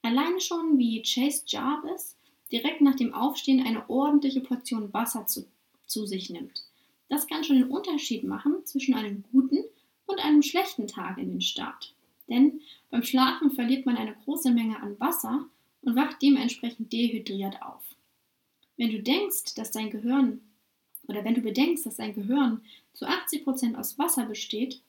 Alleine 0.08 0.40
schon 0.40 0.78
wie 0.78 1.02
Chase 1.02 1.44
Jarvis 1.48 2.16
direkt 2.50 2.80
nach 2.80 2.96
dem 2.96 3.14
Aufstehen 3.14 3.68
eine 3.68 3.90
ordentliche 3.90 4.40
Portion 4.40 4.94
Wasser 4.94 5.28
zu, 5.28 5.46
zu 5.86 6.06
sich 6.06 6.30
nimmt. 6.30 6.64
Das 7.10 7.28
kann 7.28 7.44
schon 7.44 7.58
den 7.58 7.70
Unterschied 7.70 8.24
machen 8.24 8.66
zwischen 8.66 8.94
einem 8.94 9.26
guten 9.34 9.66
und 10.06 10.24
einem 10.24 10.44
schlechten 10.44 10.88
Tag 10.88 11.18
in 11.18 11.28
den 11.28 11.42
Start. 11.42 11.94
Denn 12.30 12.62
beim 12.90 13.04
Schlafen 13.04 13.52
verliert 13.52 13.86
man 13.86 13.98
eine 13.98 14.16
große 14.24 14.50
Menge 14.50 14.82
an 14.82 14.98
Wasser 14.98 15.46
und 15.82 15.98
wacht 15.98 16.22
dementsprechend 16.22 16.94
dehydriert 16.94 17.62
auf. 17.62 17.84
Wenn 18.78 18.92
du 18.92 19.04
denkst, 19.04 19.56
dass 19.56 19.72
dein 19.72 19.90
Gehirn 19.90 20.40
oder 21.10 21.26
wenn 21.26 21.36
du 21.36 21.42
bedenkst, 21.42 21.86
dass 21.86 21.98
dein 21.98 22.16
Gehirn 22.16 22.62
zu 22.94 23.06
80% 23.06 23.76
aus 23.76 24.00
Wasser 24.00 24.26
besteht, 24.26 24.80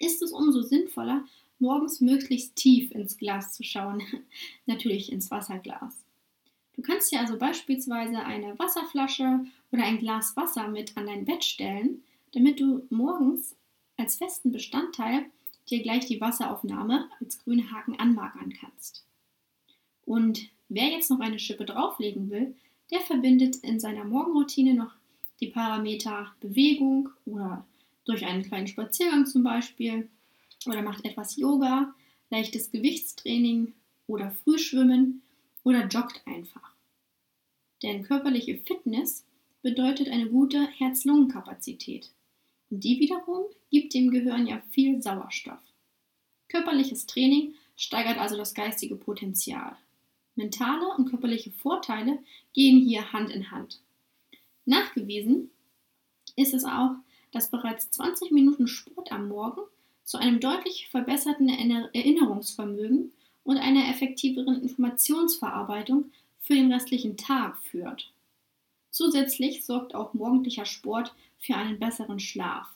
ist 0.00 0.22
es 0.22 0.32
umso 0.32 0.62
sinnvoller, 0.62 1.26
morgens 1.58 2.00
möglichst 2.00 2.56
tief 2.56 2.90
ins 2.92 3.16
Glas 3.16 3.52
zu 3.52 3.62
schauen, 3.62 4.02
natürlich 4.66 5.12
ins 5.12 5.30
Wasserglas. 5.30 6.04
Du 6.74 6.82
kannst 6.82 7.10
dir 7.10 7.20
also 7.20 7.38
beispielsweise 7.38 8.18
eine 8.18 8.58
Wasserflasche 8.58 9.44
oder 9.72 9.82
ein 9.82 9.98
Glas 9.98 10.36
Wasser 10.36 10.68
mit 10.68 10.96
an 10.96 11.06
dein 11.06 11.24
Bett 11.24 11.44
stellen, 11.44 12.02
damit 12.32 12.60
du 12.60 12.86
morgens 12.90 13.56
als 13.96 14.16
festen 14.16 14.52
Bestandteil 14.52 15.26
dir 15.68 15.82
gleich 15.82 16.06
die 16.06 16.20
Wasseraufnahme 16.20 17.08
als 17.20 17.38
grüne 17.38 17.70
Haken 17.70 17.98
anmarkern 17.98 18.52
kannst. 18.52 19.04
Und 20.04 20.48
wer 20.68 20.86
jetzt 20.86 21.10
noch 21.10 21.20
eine 21.20 21.38
Schippe 21.38 21.64
drauflegen 21.64 22.30
will, 22.30 22.54
der 22.90 23.00
verbindet 23.00 23.56
in 23.56 23.80
seiner 23.80 24.04
Morgenroutine 24.04 24.74
noch 24.74 24.94
die 25.40 25.48
Parameter 25.48 26.32
Bewegung 26.40 27.10
oder 27.26 27.66
durch 28.04 28.24
einen 28.24 28.42
kleinen 28.42 28.66
Spaziergang 28.66 29.26
zum 29.26 29.42
Beispiel 29.42 30.08
oder 30.68 30.82
macht 30.82 31.04
etwas 31.04 31.36
Yoga, 31.36 31.94
leichtes 32.30 32.70
Gewichtstraining 32.70 33.74
oder 34.06 34.30
Frühschwimmen 34.30 35.22
oder 35.64 35.86
joggt 35.86 36.22
einfach. 36.26 36.74
Denn 37.82 38.02
körperliche 38.02 38.58
Fitness 38.58 39.24
bedeutet 39.62 40.08
eine 40.08 40.28
gute 40.28 40.66
Herz-Lungen-Kapazität. 40.66 42.10
Und 42.70 42.84
die 42.84 42.98
wiederum 43.00 43.44
gibt 43.70 43.94
dem 43.94 44.10
Gehirn 44.10 44.46
ja 44.46 44.60
viel 44.70 45.02
Sauerstoff. 45.02 45.60
Körperliches 46.48 47.06
Training 47.06 47.54
steigert 47.76 48.18
also 48.18 48.36
das 48.36 48.54
geistige 48.54 48.96
Potenzial. 48.96 49.76
Mentale 50.34 50.86
und 50.96 51.08
körperliche 51.08 51.50
Vorteile 51.50 52.18
gehen 52.52 52.86
hier 52.86 53.12
Hand 53.12 53.30
in 53.30 53.50
Hand. 53.50 53.80
Nachgewiesen 54.64 55.50
ist 56.36 56.54
es 56.54 56.64
auch, 56.64 56.94
dass 57.32 57.50
bereits 57.50 57.90
20 57.90 58.30
Minuten 58.30 58.66
Sport 58.66 59.12
am 59.12 59.28
Morgen 59.28 59.62
zu 60.08 60.16
einem 60.16 60.40
deutlich 60.40 60.88
verbesserten 60.88 61.50
Erinnerungsvermögen 61.50 63.12
und 63.44 63.58
einer 63.58 63.90
effektiveren 63.90 64.62
Informationsverarbeitung 64.62 66.10
für 66.40 66.54
den 66.54 66.72
restlichen 66.72 67.18
Tag 67.18 67.58
führt. 67.58 68.10
Zusätzlich 68.88 69.66
sorgt 69.66 69.94
auch 69.94 70.14
morgendlicher 70.14 70.64
Sport 70.64 71.14
für 71.38 71.56
einen 71.56 71.78
besseren 71.78 72.20
Schlaf. 72.20 72.74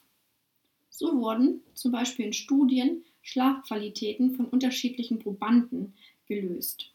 So 0.90 1.16
wurden 1.16 1.62
zum 1.72 1.90
Beispiel 1.90 2.26
in 2.26 2.32
Studien 2.34 3.02
Schlafqualitäten 3.22 4.34
von 4.34 4.44
unterschiedlichen 4.44 5.18
Probanden 5.18 5.94
gelöst. 6.26 6.92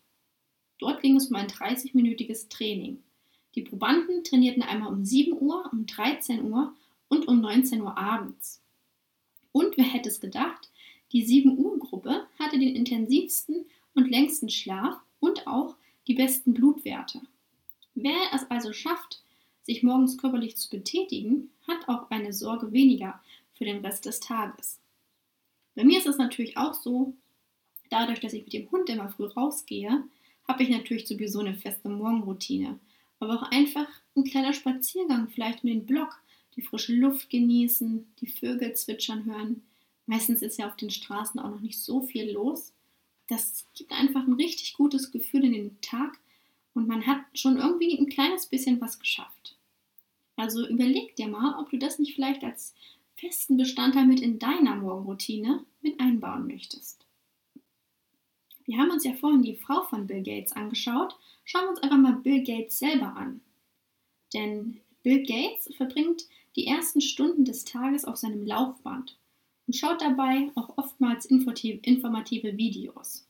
Dort 0.78 1.02
ging 1.02 1.16
es 1.16 1.30
um 1.30 1.36
ein 1.36 1.48
30-minütiges 1.48 2.48
Training. 2.50 3.02
Die 3.56 3.64
Probanden 3.64 4.24
trainierten 4.24 4.62
einmal 4.62 4.94
um 4.94 5.04
7 5.04 5.36
Uhr, 5.42 5.68
um 5.72 5.88
13 5.88 6.44
Uhr 6.44 6.76
und 7.08 7.28
um 7.28 7.42
19 7.42 7.82
Uhr 7.82 7.98
abends. 7.98 8.62
Und 9.58 9.76
wer 9.76 9.86
hätte 9.86 10.10
es 10.10 10.20
gedacht, 10.20 10.70
die 11.12 11.26
7 11.26 11.58
Uhr 11.58 11.80
Gruppe 11.80 12.28
hatte 12.38 12.60
den 12.60 12.76
intensivsten 12.76 13.66
und 13.96 14.08
längsten 14.08 14.50
Schlaf 14.50 15.00
und 15.20 15.48
auch 15.48 15.76
die 16.06 16.14
besten 16.14 16.54
Blutwerte. 16.54 17.22
Wer 17.96 18.20
es 18.36 18.44
also 18.52 18.72
schafft, 18.72 19.24
sich 19.64 19.82
morgens 19.82 20.20
körperlich 20.20 20.58
zu 20.58 20.70
betätigen, 20.70 21.50
hat 21.68 21.90
auch 21.90 22.12
eine 22.12 22.34
Sorge 22.34 22.72
weniger 22.72 23.20
für 23.56 23.66
den 23.66 23.84
Rest 23.84 24.06
des 24.06 24.20
Tages. 24.20 24.80
Bei 25.74 25.84
mir 25.84 25.98
ist 25.98 26.06
es 26.06 26.20
natürlich 26.20 26.56
auch 26.56 26.76
so, 26.76 27.16
dadurch, 27.90 28.20
dass 28.20 28.34
ich 28.34 28.44
mit 28.44 28.54
dem 28.54 28.70
Hund 28.70 28.88
immer 28.92 29.10
früh 29.10 29.26
rausgehe, 29.26 30.04
habe 30.48 30.62
ich 30.62 30.70
natürlich 30.70 31.08
sowieso 31.08 31.40
eine 31.40 31.56
feste 31.56 31.90
Morgenroutine. 31.90 32.78
Aber 33.20 33.34
auch 33.34 33.50
einfach 33.50 33.88
ein 34.16 34.24
kleiner 34.24 34.54
Spaziergang, 34.54 35.30
vielleicht 35.30 35.64
um 35.64 35.70
den 35.72 35.88
Block, 35.88 36.22
die 36.58 36.64
frische 36.64 36.94
Luft 36.94 37.30
genießen, 37.30 38.06
die 38.20 38.28
Vögel 38.28 38.74
zwitschern 38.74 39.26
hören. 39.26 39.62
Meistens 40.08 40.42
ist 40.42 40.58
ja 40.58 40.68
auf 40.68 40.76
den 40.76 40.90
Straßen 40.90 41.40
auch 41.40 41.52
noch 41.52 41.62
nicht 41.62 41.80
so 41.80 42.02
viel 42.02 42.32
los. 42.32 42.74
Das 43.28 43.66
gibt 43.76 43.92
einfach 43.92 44.26
ein 44.26 44.34
richtig 44.34 44.74
gutes 44.74 45.12
Gefühl 45.12 45.46
in 45.46 45.54
den 45.54 45.82
Tag 45.82 46.18
und 46.74 46.88
man 46.88 47.06
hat 47.06 47.20
schon 47.34 47.58
irgendwie 47.58 47.98
ein 47.98 48.10
kleines 48.10 48.48
bisschen 48.48 48.82
was 48.82 49.00
geschafft. 49.00 49.56
Also 50.36 50.68
überleg 50.68 51.16
dir 51.16 51.28
mal, 51.28 51.60
ob 51.60 51.70
du 51.70 51.78
das 51.78 52.00
nicht 52.00 52.16
vielleicht 52.16 52.44
als 52.44 52.74
festen 53.16 53.58
Bestandteil 53.58 54.06
mit 54.06 54.20
in 54.20 54.40
deiner 54.40 54.76
Morgenroutine 54.76 55.66
mit 55.82 56.00
einbauen 56.00 56.48
möchtest. 56.48 57.06
Wir 58.66 58.78
haben 58.78 58.92
uns 58.92 59.04
ja 59.04 59.14
vorhin 59.14 59.42
die 59.42 59.56
Frau 59.56 59.84
von 59.84 60.08
Bill 60.08 60.24
Gates 60.24 60.52
angeschaut. 60.52 61.18
Schauen 61.46 61.64
wir 61.64 61.70
uns 61.70 61.80
einfach 61.80 61.98
mal 61.98 62.14
Bill 62.14 62.44
Gates 62.44 62.80
selber 62.80 63.16
an. 63.16 63.42
Denn 64.34 64.82
Bill 65.04 65.24
Gates 65.26 65.74
verbringt 65.76 66.26
die 66.58 66.68
ersten 66.68 67.02
Stunden 67.02 67.46
des 67.46 67.64
Tages 67.66 68.04
auf 68.04 68.18
seinem 68.18 68.46
Laufband 68.46 69.18
und 69.68 69.76
schaut 69.76 70.02
dabei 70.02 70.52
auch 70.56 70.78
oftmals 70.78 71.26
informative 71.26 72.58
Videos. 72.58 73.28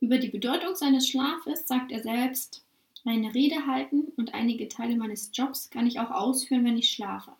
Über 0.00 0.18
die 0.18 0.28
Bedeutung 0.28 0.74
seines 0.74 1.08
Schlafes 1.08 1.66
sagt 1.66 1.92
er 1.92 2.02
selbst, 2.02 2.64
eine 3.04 3.34
Rede 3.34 3.66
halten 3.66 4.12
und 4.16 4.34
einige 4.34 4.68
Teile 4.68 4.96
meines 4.96 5.30
Jobs 5.32 5.70
kann 5.70 5.86
ich 5.86 6.00
auch 6.00 6.10
ausführen, 6.10 6.64
wenn 6.64 6.76
ich 6.76 6.90
schlafe. 6.90 7.32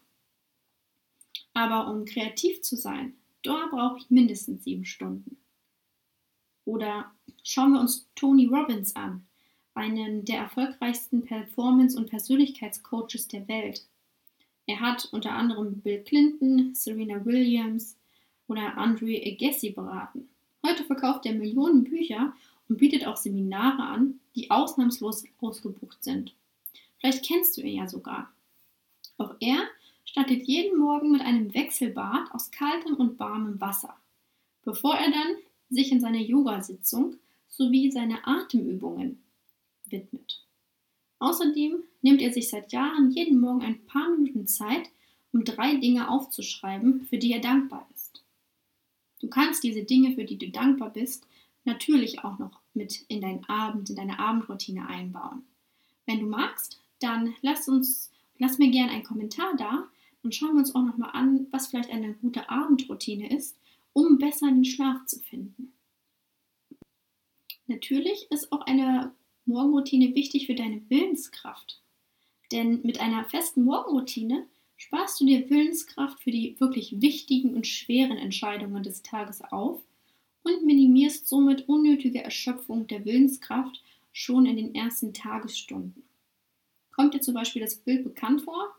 Aber 1.53 1.93
um 1.93 2.05
kreativ 2.05 2.63
zu 2.63 2.77
sein, 2.77 3.15
da 3.43 3.67
brauche 3.71 3.99
ich 3.99 4.11
mindestens 4.11 4.65
sieben 4.65 4.85
Stunden. 4.85 5.39
Oder 6.65 7.13
schauen 7.43 7.73
wir 7.73 7.81
uns 7.81 8.09
Tony 8.15 8.47
Robbins 8.47 8.95
an, 8.95 9.27
einen 9.75 10.25
der 10.25 10.39
erfolgreichsten 10.39 11.25
Performance- 11.25 11.97
und 11.97 12.11
Persönlichkeitscoaches 12.11 13.29
der 13.29 13.49
Welt. 13.49 13.89
Er 14.69 14.81
hat 14.81 15.09
unter 15.13 15.33
anderem 15.33 15.81
Bill 15.81 16.03
Clinton, 16.05 16.75
Serena 16.75 17.25
Williams 17.25 17.97
oder 18.49 18.77
Andre 18.77 19.19
Agassi 19.25 19.71
beraten. 19.71 20.29
Heute 20.65 20.85
verkauft 20.85 21.25
er 21.25 21.33
Millionen 21.33 21.85
Bücher 21.85 22.35
und 22.69 22.77
bietet 22.77 23.07
auch 23.07 23.17
Seminare 23.17 23.83
an, 23.83 24.21
die 24.37 24.51
ausnahmslos 24.51 25.25
ausgebucht 25.41 26.05
sind. 26.05 26.35
Vielleicht 26.99 27.25
kennst 27.25 27.57
du 27.57 27.63
ihn 27.63 27.79
ja 27.79 27.89
sogar. 27.89 28.31
Auch 29.17 29.37
er 29.41 29.59
startet 30.05 30.47
jeden 30.47 30.79
Morgen 30.79 31.13
mit 31.13 31.23
einem 31.23 31.55
Wechselbad 31.55 32.31
aus 32.33 32.51
kaltem 32.51 32.95
und 32.95 33.19
warmem 33.19 33.59
Wasser, 33.63 33.97
bevor 34.65 34.97
er 34.97 35.11
dann 35.11 35.37
sich 35.71 35.91
in 35.91 36.01
seine 36.01 36.23
Yoga-Sitzung 36.23 37.17
sowie 37.49 37.91
seine 37.91 38.27
Atemübungen 38.27 39.23
widmet. 39.87 40.45
Außerdem 41.21 41.83
nimmt 42.03 42.21
er 42.21 42.33
sich 42.33 42.51
seit 42.51 42.73
Jahren 42.73 43.11
jeden 43.11 43.41
Morgen 43.41 43.63
ein 43.63 43.85
paar 43.87 44.08
Minuten 44.23 44.47
Zeit, 44.47 44.91
um 45.33 45.45
drei 45.45 45.77
Dinge 45.77 46.09
aufzuschreiben, 46.09 47.07
für 47.07 47.19
die 47.19 47.33
er 47.33 47.41
dankbar 47.41 47.89
ist. 47.95 48.23
Du 49.21 49.29
kannst 49.29 49.65
diese 49.65 49.83
Dinge, 49.85 50.15
für 50.15 50.25
die 50.25 50.39
du 50.39 50.49
dankbar 50.49 50.91
bist, 50.91 51.27
natürlich 51.65 52.25
auch 52.25 52.39
noch 52.39 52.61
mit 52.75 53.05
in 53.09 53.21
deinen 53.21 53.45
Abend, 53.45 53.91
in 53.91 53.97
deine 53.97 54.19
Abendroutine 54.19 54.87
einbauen. 54.89 55.43
Wenn 56.07 56.21
du 56.21 56.27
magst, 56.27 56.81
dann 57.01 57.35
lass 57.43 57.69
uns, 57.69 58.11
lass 58.39 58.59
mir 58.59 58.71
gerne 58.71 58.93
einen 58.93 59.05
Kommentar 59.05 59.55
da 59.57 59.89
und 60.23 60.35
schauen 60.35 60.55
wir 60.55 60.61
uns 60.61 60.75
auch 60.75 60.83
nochmal 60.83 61.11
an, 61.13 61.47
was 61.51 61.69
vielleicht 61.69 61.91
eine 61.91 62.15
gute 62.15 62.49
Abendroutine 62.49 63.31
ist, 63.35 63.57
um 63.93 64.19
besser 64.19 64.49
den 64.49 64.65
Schlaf 64.65 65.05
zu 65.07 65.19
finden. 65.21 65.73
Natürlich 67.67 68.27
ist 68.31 68.51
auch 68.51 68.63
eine 68.63 69.13
Morgenroutine 69.45 70.15
wichtig 70.15 70.47
für 70.47 70.55
deine 70.55 70.83
Willenskraft. 70.89 71.83
Denn 72.53 72.81
mit 72.83 73.01
einer 73.01 73.25
festen 73.25 73.65
Morgenroutine 73.65 74.47
sparst 74.77 75.21
du 75.21 75.27
dir 75.27 75.51
Willenskraft 75.51 76.21
für 76.21 76.31
die 76.31 76.59
wirklich 76.61 77.01
wichtigen 77.01 77.55
und 77.55 77.67
schweren 77.67 78.17
Entscheidungen 78.17 78.83
des 78.83 79.03
Tages 79.03 79.43
auf 79.43 79.83
und 80.45 80.65
minimierst 80.65 81.29
somit 81.29 81.69
unnötige 81.69 82.23
Erschöpfung 82.23 82.87
der 82.87 83.05
Willenskraft 83.05 83.83
schon 84.13 84.47
in 84.47 84.57
den 84.57 84.75
ersten 84.75 85.13
Tagesstunden. 85.13 86.03
Kommt 86.91 87.15
dir 87.15 87.21
zum 87.21 87.35
Beispiel 87.35 87.63
das 87.63 87.77
Bild 87.77 88.05
bekannt 88.05 88.43
vor? 88.43 88.75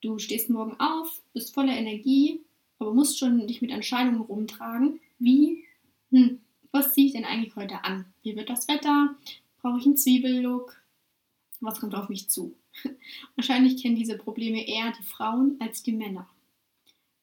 Du 0.00 0.18
stehst 0.18 0.48
morgen 0.48 0.78
auf, 0.78 1.22
bist 1.32 1.52
voller 1.54 1.76
Energie, 1.76 2.40
aber 2.78 2.94
musst 2.94 3.18
schon 3.18 3.46
dich 3.46 3.60
mit 3.60 3.70
Entscheidungen 3.70 4.20
rumtragen, 4.20 5.00
wie, 5.18 5.64
hm, 6.10 6.40
was 6.70 6.94
ziehe 6.94 7.08
ich 7.08 7.12
denn 7.12 7.24
eigentlich 7.24 7.56
heute 7.56 7.84
an? 7.84 8.06
Wie 8.22 8.36
wird 8.36 8.48
das 8.48 8.68
Wetter? 8.68 9.16
Brauche 9.60 9.78
ich 9.78 9.86
einen 9.86 9.96
Zwiebellook? 9.96 10.80
Was 11.60 11.80
kommt 11.80 11.94
auf 11.94 12.08
mich 12.08 12.28
zu? 12.28 12.54
Wahrscheinlich 13.36 13.82
kennen 13.82 13.96
diese 13.96 14.16
Probleme 14.16 14.66
eher 14.66 14.92
die 14.92 15.02
Frauen 15.02 15.56
als 15.60 15.82
die 15.82 15.92
Männer. 15.92 16.28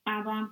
Aber 0.03 0.51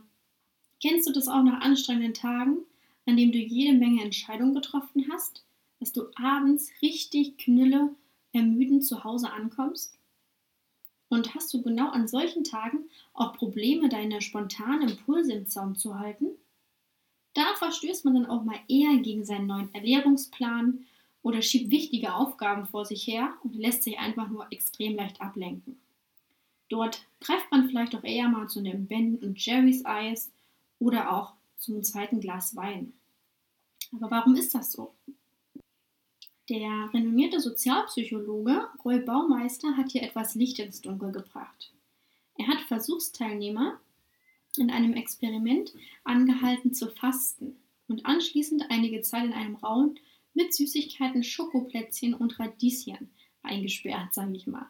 kennst 0.82 1.08
du 1.08 1.14
das 1.14 1.28
auch 1.28 1.44
nach 1.44 1.62
anstrengenden 1.62 2.14
Tagen, 2.14 2.58
an 3.06 3.18
denen 3.18 3.32
du 3.32 3.38
jede 3.38 3.78
Menge 3.78 4.04
Entscheidungen 4.04 4.54
getroffen 4.54 5.08
hast, 5.12 5.44
dass 5.80 5.92
du 5.92 6.04
abends 6.16 6.72
richtig 6.82 7.38
knülle, 7.38 7.96
ermüdend 8.32 8.86
zu 8.86 9.04
Hause 9.04 9.32
ankommst? 9.32 9.98
Und 11.10 11.36
hast 11.36 11.54
du 11.54 11.62
genau 11.62 11.90
an 11.90 12.08
solchen 12.08 12.44
Tagen 12.44 12.90
auch 13.14 13.34
Probleme, 13.34 13.88
deine 13.88 14.22
spontanen 14.22 14.90
Impulse 14.90 15.34
im 15.34 15.48
Zaum 15.48 15.76
zu 15.76 16.00
halten? 16.00 16.28
Da 17.36 17.44
verstößt 17.56 18.06
man 18.06 18.16
dann 18.16 18.26
auch 18.26 18.44
mal 18.44 18.60
eher 18.68 18.98
gegen 18.98 19.26
seinen 19.26 19.48
neuen 19.48 19.74
Ernährungsplan 19.74 20.86
oder 21.24 21.42
schiebt 21.42 21.72
wichtige 21.72 22.14
Aufgaben 22.14 22.68
vor 22.68 22.86
sich 22.86 23.08
her 23.08 23.34
und 23.44 23.56
lässt 23.56 23.84
sich 23.84 23.98
einfach 23.98 24.30
nur 24.30 24.46
extrem 24.52 24.96
leicht 24.96 25.20
ablenken. 25.22 25.80
Dort 26.70 27.06
greift 27.20 27.50
man 27.50 27.68
vielleicht 27.68 27.96
auch 27.96 28.04
eher 28.04 28.28
mal 28.28 28.48
zu 28.48 28.60
einem 28.60 28.88
Ben 28.88 29.16
und 29.18 29.44
Jerry's 29.44 29.86
Eis 29.86 30.32
oder 30.80 31.12
auch 31.12 31.34
zum 31.58 31.82
zweiten 31.82 32.20
Glas 32.20 32.56
Wein. 32.56 32.94
Aber 33.94 34.12
warum 34.12 34.36
ist 34.36 34.54
das 34.54 34.72
so? 34.72 34.94
Der 36.50 36.90
renommierte 36.94 37.40
Sozialpsychologe 37.40 38.68
Roy 38.84 39.00
Baumeister 39.00 39.78
hat 39.78 39.92
hier 39.92 40.04
etwas 40.04 40.36
Licht 40.36 40.60
ins 40.60 40.82
Dunkel 40.82 41.14
gebracht. 41.14 41.72
Er 42.38 42.48
hat 42.48 42.60
Versuchsteilnehmer 42.62 43.80
in 44.58 44.70
einem 44.70 44.94
Experiment 44.94 45.74
angehalten 46.04 46.74
zu 46.74 46.90
fasten 46.90 47.56
und 47.88 48.06
anschließend 48.06 48.66
einige 48.70 49.02
Zeit 49.02 49.26
in 49.26 49.34
einem 49.34 49.56
Raum 49.56 49.96
mit 50.34 50.54
Süßigkeiten, 50.54 51.24
Schokoplätzchen 51.24 52.14
und 52.14 52.40
Radieschen 52.40 53.10
eingesperrt, 53.44 54.14
sage 54.14 54.36
ich 54.36 54.48
mal. 54.48 54.68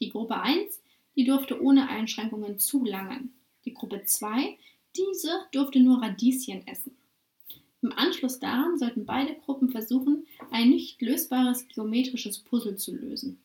Die 0.00 0.10
Gruppe 0.10 0.40
1, 0.40 0.82
die 1.16 1.24
durfte 1.24 1.62
ohne 1.62 1.88
Einschränkungen 1.88 2.58
zulangen. 2.58 3.34
Die 3.64 3.72
Gruppe 3.74 4.02
2, 4.04 4.58
diese 4.96 5.30
durfte 5.52 5.80
nur 5.80 6.02
Radieschen 6.02 6.66
essen. 6.66 6.96
Im 7.82 7.92
Anschluss 7.92 8.40
daran 8.40 8.78
sollten 8.78 9.06
beide 9.06 9.34
Gruppen 9.34 9.70
versuchen, 9.70 10.26
ein 10.50 10.70
nicht 10.70 11.00
lösbares 11.00 11.68
geometrisches 11.68 12.38
Puzzle 12.38 12.76
zu 12.76 12.94
lösen. 12.94 13.38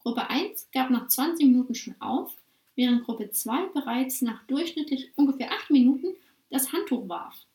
Gruppe 0.00 0.30
1 0.30 0.68
gab 0.72 0.90
nach 0.90 1.08
20 1.08 1.46
Minuten 1.46 1.74
schon 1.74 2.00
auf, 2.00 2.34
während 2.76 3.04
Gruppe 3.04 3.30
2 3.30 3.66
bereits 3.74 4.22
nach 4.22 4.42
durchschnittlich 4.46 5.10
ungefähr 5.16 5.52
8 5.52 5.70
Minuten 5.70 6.14
das 6.50 6.72
Handtuch 6.72 7.08
warf. 7.08 7.46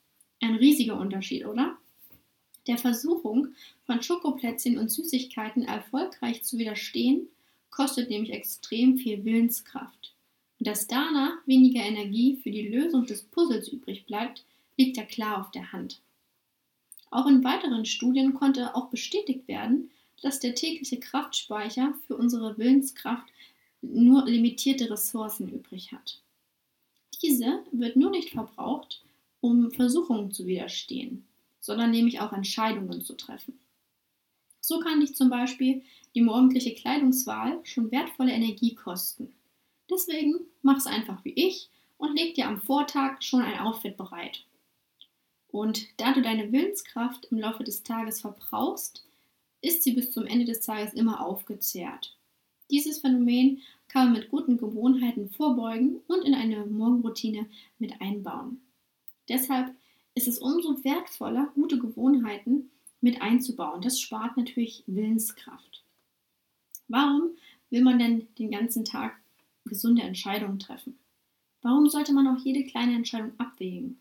Ein 0.41 0.55
riesiger 0.55 0.99
Unterschied, 0.99 1.45
oder? 1.45 1.77
Der 2.67 2.77
Versuchung, 2.77 3.49
von 3.85 4.01
Schokoplätzchen 4.01 4.77
und 4.77 4.89
Süßigkeiten 4.89 5.63
erfolgreich 5.63 6.43
zu 6.43 6.57
widerstehen, 6.57 7.27
kostet 7.69 8.09
nämlich 8.09 8.31
extrem 8.31 8.97
viel 8.97 9.25
Willenskraft. 9.25 10.13
Und 10.59 10.67
dass 10.67 10.87
danach 10.87 11.45
weniger 11.45 11.81
Energie 11.81 12.37
für 12.41 12.51
die 12.51 12.69
Lösung 12.69 13.05
des 13.05 13.23
Puzzles 13.23 13.67
übrig 13.67 14.05
bleibt, 14.05 14.45
liegt 14.77 14.97
ja 14.97 15.03
klar 15.03 15.41
auf 15.41 15.51
der 15.51 15.71
Hand. 15.73 15.99
Auch 17.11 17.27
in 17.27 17.43
weiteren 17.43 17.85
Studien 17.85 18.33
konnte 18.33 18.75
auch 18.75 18.89
bestätigt 18.89 19.47
werden, 19.47 19.91
dass 20.21 20.39
der 20.39 20.55
tägliche 20.55 20.99
Kraftspeicher 20.99 21.93
für 22.07 22.15
unsere 22.15 22.57
Willenskraft 22.57 23.27
nur 23.81 24.25
limitierte 24.25 24.89
Ressourcen 24.89 25.49
übrig 25.49 25.91
hat. 25.91 26.21
Diese 27.21 27.63
wird 27.71 27.97
nur 27.97 28.09
nicht 28.09 28.29
verbraucht, 28.29 29.03
um 29.41 29.71
Versuchungen 29.71 30.31
zu 30.31 30.47
widerstehen, 30.47 31.25
sondern 31.63 31.91
nämlich 31.91 32.19
auch 32.19 32.33
Entscheidungen 32.33 33.01
zu 33.01 33.13
treffen. 33.13 33.57
So 34.59 34.81
kann 34.81 34.99
dich 34.99 35.15
zum 35.15 35.29
Beispiel 35.29 35.81
die 36.13 36.21
morgendliche 36.21 36.75
Kleidungswahl 36.75 37.59
schon 37.63 37.89
wertvolle 37.89 38.33
Energie 38.33 38.75
kosten. 38.75 39.33
Deswegen 39.89 40.35
mach 40.61 40.77
es 40.77 40.87
einfach 40.87 41.23
wie 41.23 41.31
ich 41.31 41.69
und 41.97 42.15
leg 42.17 42.35
dir 42.35 42.47
am 42.47 42.61
Vortag 42.61 43.21
schon 43.21 43.41
ein 43.41 43.59
Outfit 43.59 43.95
bereit. 43.95 44.45
Und 45.47 45.87
da 45.97 46.11
du 46.11 46.21
deine 46.21 46.51
Willenskraft 46.51 47.25
im 47.31 47.39
Laufe 47.39 47.63
des 47.63 47.83
Tages 47.83 48.21
verbrauchst, 48.21 49.05
ist 49.61 49.83
sie 49.83 49.93
bis 49.93 50.11
zum 50.11 50.25
Ende 50.25 50.45
des 50.45 50.59
Tages 50.61 50.93
immer 50.93 51.25
aufgezehrt. 51.25 52.17
Dieses 52.69 52.99
Phänomen 52.99 53.61
kann 53.87 54.11
man 54.11 54.19
mit 54.19 54.29
guten 54.29 54.57
Gewohnheiten 54.57 55.29
vorbeugen 55.29 56.01
und 56.07 56.25
in 56.25 56.33
eine 56.33 56.65
Morgenroutine 56.65 57.45
mit 57.79 58.01
einbauen. 58.01 58.59
Deshalb 59.29 59.73
ist 60.15 60.27
es 60.27 60.39
umso 60.39 60.83
wertvoller, 60.83 61.51
gute 61.55 61.79
Gewohnheiten 61.79 62.71
mit 63.01 63.21
einzubauen. 63.21 63.81
Das 63.81 63.99
spart 63.99 64.37
natürlich 64.37 64.83
Willenskraft. 64.87 65.83
Warum 66.87 67.31
will 67.69 67.81
man 67.81 67.99
denn 67.99 68.27
den 68.37 68.51
ganzen 68.51 68.85
Tag 68.85 69.15
gesunde 69.65 70.03
Entscheidungen 70.03 70.59
treffen? 70.59 70.99
Warum 71.61 71.89
sollte 71.89 72.13
man 72.13 72.27
auch 72.27 72.43
jede 72.43 72.65
kleine 72.65 72.95
Entscheidung 72.95 73.31
abwägen? 73.37 73.99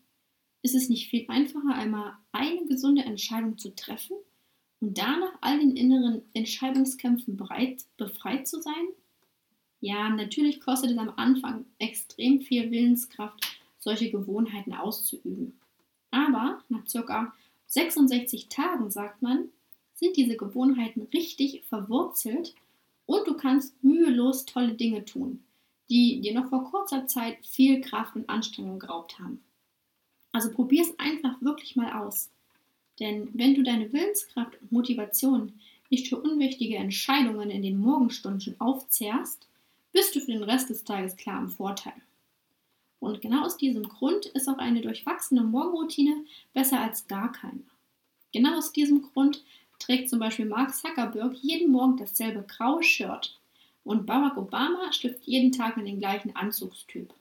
Ist 0.61 0.75
es 0.75 0.89
nicht 0.89 1.09
viel 1.09 1.25
einfacher, 1.27 1.75
einmal 1.75 2.13
eine 2.31 2.65
gesunde 2.65 3.03
Entscheidung 3.03 3.57
zu 3.57 3.75
treffen 3.75 4.15
und 4.79 4.97
danach 4.97 5.33
all 5.41 5.59
den 5.59 5.75
inneren 5.75 6.21
Entscheidungskämpfen 6.33 7.35
bereit, 7.35 7.83
befreit 7.97 8.47
zu 8.47 8.61
sein? 8.61 8.87
Ja, 9.81 10.09
natürlich 10.09 10.61
kostet 10.61 10.91
es 10.91 10.97
am 10.97 11.13
Anfang 11.17 11.65
extrem 11.79 12.41
viel 12.41 12.71
Willenskraft, 12.71 13.59
solche 13.79 14.11
Gewohnheiten 14.11 14.73
auszuüben. 14.73 15.59
Aber 16.13 16.61
nach 16.69 16.83
ca. 16.85 17.33
66 17.65 18.47
Tagen, 18.47 18.91
sagt 18.91 19.23
man, 19.23 19.49
sind 19.95 20.15
diese 20.15 20.37
Gewohnheiten 20.37 21.07
richtig 21.11 21.63
verwurzelt 21.63 22.53
und 23.07 23.27
du 23.27 23.33
kannst 23.33 23.83
mühelos 23.83 24.45
tolle 24.45 24.75
Dinge 24.75 25.05
tun, 25.05 25.43
die 25.89 26.21
dir 26.21 26.35
noch 26.35 26.49
vor 26.49 26.69
kurzer 26.69 27.07
Zeit 27.07 27.43
viel 27.43 27.81
Kraft 27.81 28.15
und 28.15 28.29
Anstrengung 28.29 28.77
geraubt 28.77 29.17
haben. 29.17 29.43
Also 30.31 30.51
probier 30.51 30.83
es 30.83 30.99
einfach 30.99 31.41
wirklich 31.41 31.75
mal 31.75 31.91
aus. 31.93 32.29
Denn 32.99 33.29
wenn 33.33 33.55
du 33.55 33.63
deine 33.63 33.91
Willenskraft 33.91 34.61
und 34.61 34.71
Motivation 34.71 35.59
nicht 35.89 36.09
für 36.09 36.21
unwichtige 36.21 36.75
Entscheidungen 36.75 37.49
in 37.49 37.63
den 37.63 37.79
Morgenstunden 37.79 38.55
aufzehrst, 38.61 39.47
bist 39.91 40.15
du 40.15 40.19
für 40.19 40.31
den 40.31 40.43
Rest 40.43 40.69
des 40.69 40.83
Tages 40.83 41.15
klar 41.15 41.39
im 41.39 41.49
Vorteil. 41.49 41.93
Und 43.03 43.19
genau 43.19 43.43
aus 43.43 43.57
diesem 43.57 43.83
Grund 43.83 44.27
ist 44.27 44.47
auch 44.47 44.59
eine 44.59 44.79
durchwachsene 44.79 45.43
Morgenroutine 45.43 46.23
besser 46.53 46.79
als 46.79 47.05
gar 47.05 47.33
keine. 47.33 47.59
Genau 48.31 48.57
aus 48.57 48.71
diesem 48.71 49.01
Grund 49.01 49.43
trägt 49.77 50.09
zum 50.09 50.19
Beispiel 50.19 50.45
Mark 50.45 50.73
Zuckerberg 50.73 51.35
jeden 51.41 51.69
Morgen 51.69 51.97
dasselbe 51.97 52.45
graue 52.47 52.81
Shirt 52.81 53.37
und 53.83 54.05
Barack 54.05 54.37
Obama 54.37 54.93
schlüpft 54.93 55.25
jeden 55.25 55.51
Tag 55.51 55.75
in 55.75 55.83
den 55.83 55.99
gleichen 55.99 56.33
Anzugstyp. 56.33 57.13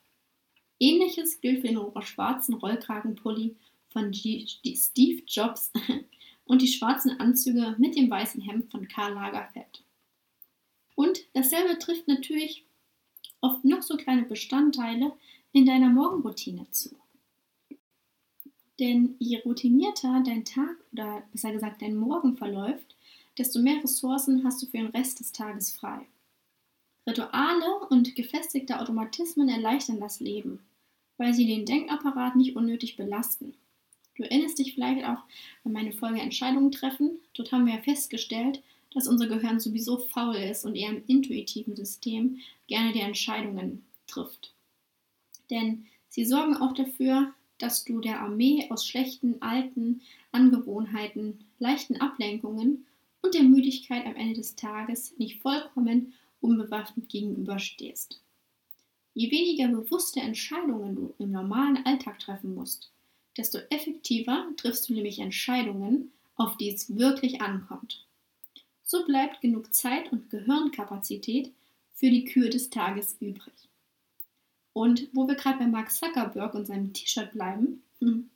Ähnliches 0.79 1.41
gilt 1.41 1.63
für 1.63 1.67
den 1.67 1.81
schwarzen 2.03 2.55
Rollkragenpulli 2.55 3.57
von 3.89 4.15
Steve 4.15 5.23
Jobs 5.27 5.73
und 6.45 6.63
die 6.63 6.69
schwarzen 6.69 7.19
Anzüge 7.19 7.75
mit 7.79 7.97
dem 7.97 8.09
weißen 8.09 8.41
Hemd 8.41 8.71
von 8.71 8.87
Karl 8.87 9.15
Lagerfeld. 9.15 9.83
Und 10.95 11.25
dasselbe 11.35 11.77
trifft 11.81 12.07
natürlich 12.07 12.65
oft 13.41 13.65
noch 13.65 13.83
so 13.83 13.97
kleine 13.97 14.23
Bestandteile 14.23 15.13
in 15.53 15.67
deiner 15.67 15.91
Morgenroutine 15.91 16.67
zu. 16.71 16.97
Denn 18.81 19.17
je 19.19 19.41
routinierter 19.43 20.23
dein 20.25 20.45
Tag 20.45 20.77
oder 20.93 21.23
besser 21.31 21.53
gesagt 21.53 21.83
dein 21.83 21.95
Morgen 21.95 22.37
verläuft, 22.37 22.97
desto 23.39 23.61
mehr 23.61 23.83
Ressourcen 23.83 24.45
hast 24.45 24.63
du 24.63 24.67
für 24.67 24.79
den 24.79 24.89
Rest 24.89 25.21
des 25.21 25.33
Tages 25.33 25.73
frei. 25.73 26.07
Rituale 27.07 27.87
und 27.91 28.15
gefestigte 28.15 28.81
Automatismen 28.81 29.49
erleichtern 29.49 30.01
das 30.01 30.21
Leben, 30.21 30.61
weil 31.17 31.35
sie 31.35 31.47
den 31.47 31.67
Denkapparat 31.67 32.37
nicht 32.37 32.57
unnötig 32.57 32.97
belasten. 32.97 33.55
Du 34.17 34.23
erinnerst 34.23 34.59
dich 34.59 34.75
vielleicht 34.75 35.05
auch 35.05 35.23
an 35.65 35.73
meine 35.73 35.93
Folge 35.93 36.21
Entscheidungen 36.21 36.71
treffen. 36.71 37.19
Dort 37.35 37.51
haben 37.51 37.67
wir 37.67 37.75
ja 37.75 37.83
festgestellt, 37.83 38.63
dass 38.93 39.09
unser 39.09 39.27
Gehirn 39.27 39.59
sowieso 39.59 39.99
faul 39.99 40.37
ist 40.37 40.65
und 40.65 40.77
eher 40.77 40.91
im 40.91 41.03
intuitiven 41.07 41.75
System 41.75 42.39
gerne 42.67 42.93
die 42.93 43.01
Entscheidungen 43.01 43.85
trifft. 44.07 44.52
Denn 45.53 45.85
sie 46.09 46.25
sorgen 46.25 46.57
auch 46.57 46.73
dafür, 46.73 47.33
dass 47.59 47.85
du 47.85 48.01
der 48.01 48.21
Armee 48.21 48.67
aus 48.71 48.87
schlechten 48.87 49.41
alten 49.43 50.01
Angewohnheiten, 50.33 51.45
leichten 51.59 52.01
Ablenkungen 52.01 52.87
und 53.21 53.35
der 53.35 53.43
Müdigkeit 53.43 54.07
am 54.07 54.17
Ende 54.17 54.35
des 54.35 54.57
Tages 54.57 55.17
nicht 55.19 55.41
vollkommen 55.41 56.15
unbewaffnet 56.41 57.09
gegenüberstehst. 57.09 58.21
Je 59.15 59.31
weniger 59.31 59.69
bewusste 59.69 60.21
Entscheidungen 60.21 60.97
du 60.97 61.15
im 61.19 61.31
normalen 61.31 61.85
Alltag 61.85 62.19
treffen 62.19 62.55
musst, 62.55 62.91
desto 63.37 63.59
effektiver 63.69 64.49
triffst 64.57 64.89
du 64.89 64.95
nämlich 64.95 65.19
Entscheidungen, 65.19 66.13
auf 66.35 66.57
die 66.57 66.71
es 66.71 66.97
wirklich 66.97 67.43
ankommt. 67.43 68.07
So 68.83 69.05
bleibt 69.05 69.43
genug 69.43 69.73
Zeit 69.75 70.11
und 70.13 70.31
Gehirnkapazität 70.31 71.53
für 71.95 72.11
die 72.11 72.25
Kür 72.25 72.49
des 72.49 72.71
Tages 72.71 73.17
übrig. 73.21 73.53
Und 74.73 75.09
wo 75.13 75.29
wir 75.29 75.35
gerade 75.35 75.59
bei 75.59 75.67
Mark 75.67 75.91
Zuckerberg 75.91 76.55
und 76.55 76.67
seinem 76.67 76.93
T-Shirt 76.93 77.33
bleiben, 77.33 77.83
hm, 78.01 78.31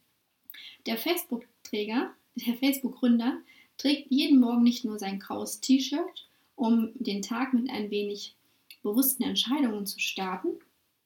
der 0.86 0.98
Facebook-Träger, 0.98 2.12
der 2.34 2.54
Facebook-Gründer, 2.54 3.38
trägt 3.78 4.10
jeden 4.10 4.40
Morgen 4.40 4.62
nicht 4.62 4.84
nur 4.84 4.98
sein 4.98 5.18
graues 5.18 5.60
T-Shirt, 5.60 6.28
um 6.54 6.90
den 6.94 7.22
Tag 7.22 7.52
mit 7.52 7.70
ein 7.70 7.90
wenig 7.90 8.34
bewussten 8.82 9.24
Entscheidungen 9.24 9.86
zu 9.86 9.98
starten, 9.98 10.48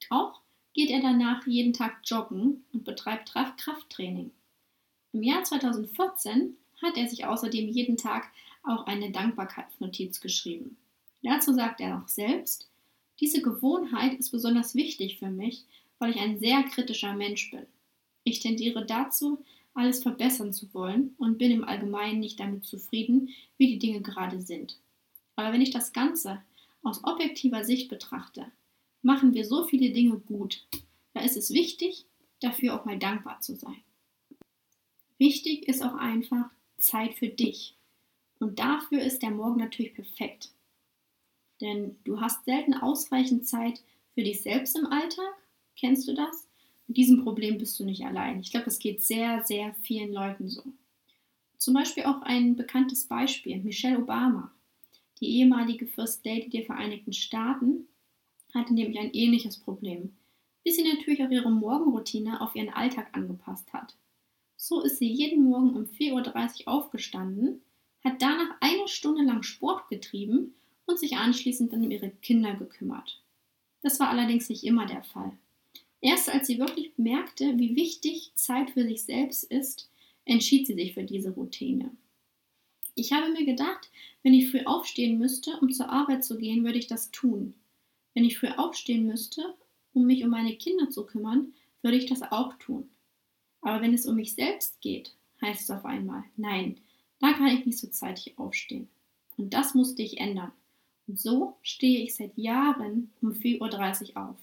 auch 0.09 0.41
geht 0.73 0.89
er 0.89 1.01
danach 1.01 1.45
jeden 1.47 1.73
Tag 1.73 1.97
joggen 2.05 2.63
und 2.73 2.85
betreibt 2.85 3.33
Krafttraining. 3.33 4.31
Im 5.13 5.23
Jahr 5.23 5.43
2014 5.43 6.55
hat 6.81 6.97
er 6.97 7.07
sich 7.07 7.25
außerdem 7.25 7.67
jeden 7.67 7.97
Tag 7.97 8.31
auch 8.63 8.85
eine 8.85 9.11
Dankbarkeitsnotiz 9.11 10.21
geschrieben. 10.21 10.77
Dazu 11.23 11.53
sagt 11.53 11.81
er 11.81 11.97
auch 11.97 12.07
selbst, 12.07 12.70
diese 13.21 13.41
Gewohnheit 13.41 14.19
ist 14.19 14.31
besonders 14.31 14.75
wichtig 14.75 15.19
für 15.19 15.29
mich, 15.29 15.63
weil 15.99 16.11
ich 16.11 16.19
ein 16.19 16.39
sehr 16.39 16.63
kritischer 16.63 17.13
Mensch 17.13 17.51
bin. 17.51 17.65
Ich 18.23 18.39
tendiere 18.39 18.85
dazu, 18.85 19.43
alles 19.73 20.01
verbessern 20.01 20.51
zu 20.51 20.73
wollen 20.73 21.15
und 21.17 21.37
bin 21.37 21.51
im 21.51 21.63
Allgemeinen 21.63 22.19
nicht 22.19 22.39
damit 22.39 22.65
zufrieden, 22.65 23.29
wie 23.57 23.67
die 23.67 23.79
Dinge 23.79 24.01
gerade 24.01 24.41
sind. 24.41 24.79
Aber 25.35 25.53
wenn 25.53 25.61
ich 25.61 25.71
das 25.71 25.93
Ganze 25.93 26.41
aus 26.83 27.03
objektiver 27.03 27.63
Sicht 27.63 27.89
betrachte, 27.89 28.51
machen 29.01 29.33
wir 29.33 29.45
so 29.45 29.63
viele 29.63 29.91
Dinge 29.91 30.17
gut. 30.17 30.65
Da 31.13 31.21
ist 31.21 31.37
es 31.37 31.51
wichtig, 31.51 32.05
dafür 32.39 32.75
auch 32.75 32.85
mal 32.85 32.99
dankbar 32.99 33.39
zu 33.39 33.55
sein. 33.55 33.81
Wichtig 35.17 35.67
ist 35.67 35.83
auch 35.83 35.93
einfach 35.93 36.49
Zeit 36.77 37.13
für 37.13 37.29
dich. 37.29 37.75
Und 38.39 38.57
dafür 38.57 39.01
ist 39.01 39.21
der 39.21 39.29
Morgen 39.29 39.59
natürlich 39.59 39.93
perfekt. 39.93 40.49
Denn 41.61 41.97
du 42.03 42.19
hast 42.19 42.43
selten 42.45 42.73
ausreichend 42.73 43.47
Zeit 43.47 43.81
für 44.13 44.23
dich 44.23 44.41
selbst 44.41 44.77
im 44.77 44.87
Alltag. 44.87 45.33
Kennst 45.77 46.07
du 46.07 46.13
das? 46.13 46.47
Mit 46.87 46.97
diesem 46.97 47.23
Problem 47.23 47.57
bist 47.57 47.79
du 47.79 47.85
nicht 47.85 48.03
allein. 48.03 48.41
Ich 48.41 48.51
glaube, 48.51 48.67
es 48.67 48.79
geht 48.79 49.01
sehr, 49.01 49.43
sehr 49.45 49.73
vielen 49.81 50.11
Leuten 50.11 50.49
so. 50.49 50.63
Zum 51.57 51.75
Beispiel 51.75 52.03
auch 52.03 52.21
ein 52.23 52.55
bekanntes 52.55 53.05
Beispiel, 53.05 53.57
Michelle 53.59 53.99
Obama. 53.99 54.51
Die 55.19 55.37
ehemalige 55.37 55.85
First 55.85 56.25
Lady 56.25 56.49
der 56.49 56.65
Vereinigten 56.65 57.13
Staaten 57.13 57.87
hatte 58.53 58.73
nämlich 58.73 58.99
ein 58.99 59.13
ähnliches 59.13 59.59
Problem, 59.59 60.17
bis 60.63 60.75
sie 60.75 60.83
natürlich 60.83 61.23
auch 61.23 61.29
ihre 61.29 61.51
Morgenroutine 61.51 62.41
auf 62.41 62.55
ihren 62.55 62.73
Alltag 62.73 63.09
angepasst 63.13 63.71
hat. 63.71 63.95
So 64.57 64.81
ist 64.81 64.97
sie 64.97 65.07
jeden 65.07 65.43
Morgen 65.43 65.75
um 65.75 65.83
4.30 65.83 66.61
Uhr 66.61 66.73
aufgestanden, 66.73 67.61
hat 68.03 68.21
danach 68.21 68.55
eine 68.59 68.87
Stunde 68.87 69.23
lang 69.23 69.43
Sport 69.43 69.87
getrieben 69.89 70.55
und 70.85 70.99
sich 70.99 71.17
anschließend 71.17 71.73
dann 71.73 71.83
um 71.83 71.91
ihre 71.91 72.09
Kinder 72.09 72.55
gekümmert. 72.55 73.21
Das 73.81 73.99
war 73.99 74.09
allerdings 74.09 74.49
nicht 74.49 74.63
immer 74.63 74.85
der 74.85 75.03
Fall. 75.03 75.37
Erst 76.01 76.29
als 76.29 76.47
sie 76.47 76.59
wirklich 76.59 76.91
merkte, 76.97 77.57
wie 77.57 77.75
wichtig 77.75 78.31
Zeit 78.35 78.71
für 78.71 78.83
sich 78.83 79.03
selbst 79.03 79.43
ist, 79.43 79.89
entschied 80.25 80.67
sie 80.67 80.73
sich 80.73 80.93
für 80.93 81.03
diese 81.03 81.31
Routine. 81.31 81.91
Ich 82.95 83.13
habe 83.13 83.31
mir 83.31 83.45
gedacht, 83.45 83.89
wenn 84.23 84.33
ich 84.33 84.49
früh 84.49 84.63
aufstehen 84.65 85.17
müsste, 85.17 85.57
um 85.61 85.71
zur 85.71 85.89
Arbeit 85.89 86.23
zu 86.25 86.37
gehen, 86.37 86.63
würde 86.63 86.77
ich 86.77 86.87
das 86.87 87.11
tun. 87.11 87.53
Wenn 88.13 88.25
ich 88.25 88.37
früh 88.37 88.49
aufstehen 88.49 89.05
müsste, 89.05 89.55
um 89.93 90.05
mich 90.05 90.23
um 90.23 90.29
meine 90.29 90.55
Kinder 90.55 90.89
zu 90.89 91.05
kümmern, 91.05 91.53
würde 91.81 91.97
ich 91.97 92.07
das 92.07 92.21
auch 92.21 92.53
tun. 92.55 92.89
Aber 93.61 93.81
wenn 93.81 93.93
es 93.93 94.05
um 94.05 94.15
mich 94.15 94.33
selbst 94.33 94.81
geht, 94.81 95.15
heißt 95.41 95.61
es 95.61 95.71
auf 95.71 95.85
einmal, 95.85 96.23
nein, 96.35 96.79
da 97.19 97.33
kann 97.33 97.47
ich 97.47 97.65
nicht 97.65 97.77
so 97.77 97.87
zeitig 97.87 98.37
aufstehen. 98.37 98.89
Und 99.37 99.53
das 99.53 99.73
musste 99.73 100.01
ich 100.01 100.19
ändern. 100.19 100.51
Und 101.11 101.19
so 101.19 101.57
stehe 101.61 102.05
ich 102.05 102.15
seit 102.15 102.37
Jahren 102.37 103.11
um 103.21 103.33
4.30 103.33 104.15
Uhr 104.15 104.29
auf, 104.29 104.37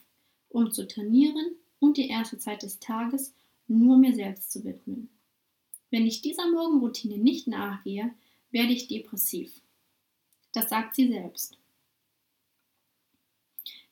um 0.50 0.70
zu 0.70 0.86
trainieren 0.86 1.52
und 1.78 1.96
die 1.96 2.10
erste 2.10 2.36
Zeit 2.36 2.62
des 2.62 2.78
Tages 2.78 3.32
nur 3.68 3.96
mir 3.96 4.14
selbst 4.14 4.52
zu 4.52 4.62
widmen. 4.64 5.08
Wenn 5.90 6.06
ich 6.06 6.20
dieser 6.20 6.50
Morgenroutine 6.50 7.16
nicht 7.16 7.46
nachgehe, 7.46 8.14
werde 8.50 8.74
ich 8.74 8.86
depressiv. 8.86 9.62
Das 10.52 10.68
sagt 10.68 10.94
sie 10.94 11.08
selbst. 11.08 11.56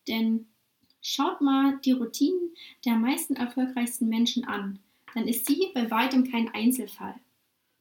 Denn 0.07 0.47
schaut 1.01 1.41
mal 1.41 1.79
die 1.83 1.93
Routinen 1.93 2.51
der 2.85 2.97
meisten 2.97 3.37
erfolgreichsten 3.37 4.07
Menschen 4.11 4.45
an, 4.45 4.81
dann 5.15 5.27
ist 5.27 5.47
sie 5.47 5.71
bei 5.73 5.91
weitem 5.91 6.31
kein 6.31 6.51
Einzelfall. 6.51 7.15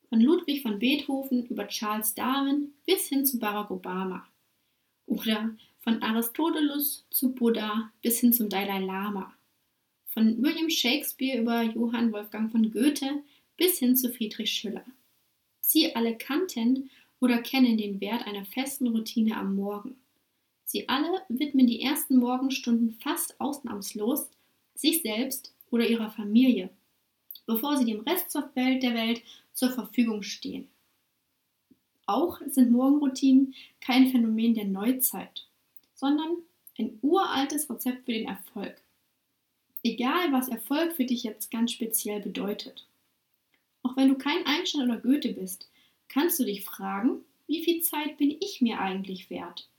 Von 0.08 0.21
Ludwig 0.21 0.62
von 0.62 0.79
Beethoven 0.79 1.45
über 1.47 1.67
Charles 1.67 2.13
Darwin 2.13 2.71
bis 2.86 3.10
hin 3.10 3.25
zu 3.25 3.39
Barack 3.39 3.71
Obama. 3.71 4.25
Oder 5.05 5.55
von 5.79 6.01
Aristoteles 6.01 7.05
zu 7.09 7.33
Buddha 7.33 7.91
bis 8.01 8.19
hin 8.19 8.33
zum 8.33 8.49
Dalai 8.49 8.79
Lama. 8.79 9.33
Von 10.07 10.41
William 10.41 10.69
Shakespeare 10.69 11.39
über 11.39 11.61
Johann 11.61 12.11
Wolfgang 12.11 12.51
von 12.51 12.71
Goethe 12.71 13.23
bis 13.57 13.79
hin 13.79 13.95
zu 13.95 14.11
Friedrich 14.11 14.51
Schiller. 14.51 14.85
Sie 15.61 15.95
alle 15.95 16.17
kannten 16.17 16.89
oder 17.19 17.41
kennen 17.41 17.77
den 17.77 18.01
Wert 18.01 18.25
einer 18.25 18.45
festen 18.45 18.87
Routine 18.87 19.37
am 19.37 19.55
Morgen. 19.55 19.95
Sie 20.65 20.89
alle 20.89 21.21
widmen 21.29 21.67
die 21.67 21.81
ersten 21.81 22.17
Morgenstunden 22.17 22.95
fast 23.01 23.39
ausnahmslos 23.39 24.29
sich 24.73 25.01
selbst 25.01 25.53
oder 25.69 25.87
ihrer 25.87 26.09
Familie, 26.09 26.69
bevor 27.45 27.77
sie 27.77 27.85
dem 27.85 28.01
Rest 28.01 28.33
der 28.33 28.93
Welt 28.93 29.21
zur 29.53 29.71
Verfügung 29.71 30.21
stehen. 30.21 30.67
Auch 32.05 32.39
sind 32.47 32.71
Morgenroutinen 32.71 33.53
kein 33.81 34.09
Phänomen 34.09 34.53
der 34.53 34.65
Neuzeit, 34.65 35.47
sondern 35.93 36.37
ein 36.77 36.99
uraltes 37.01 37.69
Rezept 37.69 38.05
für 38.05 38.13
den 38.13 38.27
Erfolg. 38.27 38.81
Egal, 39.83 40.31
was 40.31 40.49
Erfolg 40.49 40.93
für 40.93 41.05
dich 41.05 41.23
jetzt 41.23 41.51
ganz 41.51 41.71
speziell 41.71 42.19
bedeutet. 42.19 42.87
Auch 43.83 43.95
wenn 43.95 44.09
du 44.09 44.15
kein 44.15 44.45
Einstein 44.45 44.89
oder 44.89 44.99
Goethe 44.99 45.33
bist, 45.33 45.69
kannst 46.07 46.39
du 46.39 46.43
dich 46.43 46.63
fragen, 46.63 47.21
wie 47.47 47.63
viel 47.63 47.81
Zeit 47.81 48.17
bin 48.17 48.35
ich 48.39 48.61
mir 48.61 48.79
eigentlich 48.79 49.29
wert? 49.29 49.69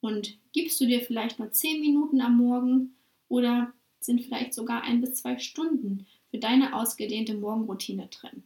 Und 0.00 0.36
gibst 0.52 0.80
du 0.80 0.86
dir 0.86 1.00
vielleicht 1.00 1.38
nur 1.38 1.50
10 1.50 1.80
Minuten 1.80 2.20
am 2.20 2.36
Morgen 2.36 2.94
oder 3.28 3.72
sind 4.00 4.20
vielleicht 4.20 4.52
sogar 4.52 4.82
ein 4.82 5.00
bis 5.00 5.14
zwei 5.14 5.38
Stunden 5.38 6.06
für 6.30 6.38
deine 6.38 6.76
ausgedehnte 6.76 7.34
Morgenroutine 7.34 8.08
drin? 8.08 8.42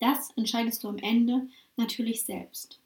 Das 0.00 0.30
entscheidest 0.36 0.82
du 0.82 0.88
am 0.88 0.98
Ende 0.98 1.48
natürlich 1.76 2.22
selbst. 2.22 2.80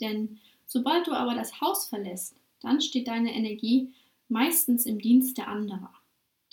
Denn 0.00 0.38
sobald 0.66 1.06
du 1.06 1.12
aber 1.12 1.34
das 1.34 1.60
Haus 1.60 1.86
verlässt, 1.88 2.36
dann 2.60 2.80
steht 2.80 3.08
deine 3.08 3.34
Energie 3.34 3.92
meistens 4.28 4.86
im 4.86 5.00
Dienst 5.00 5.38
der 5.38 5.48
anderer. 5.48 5.92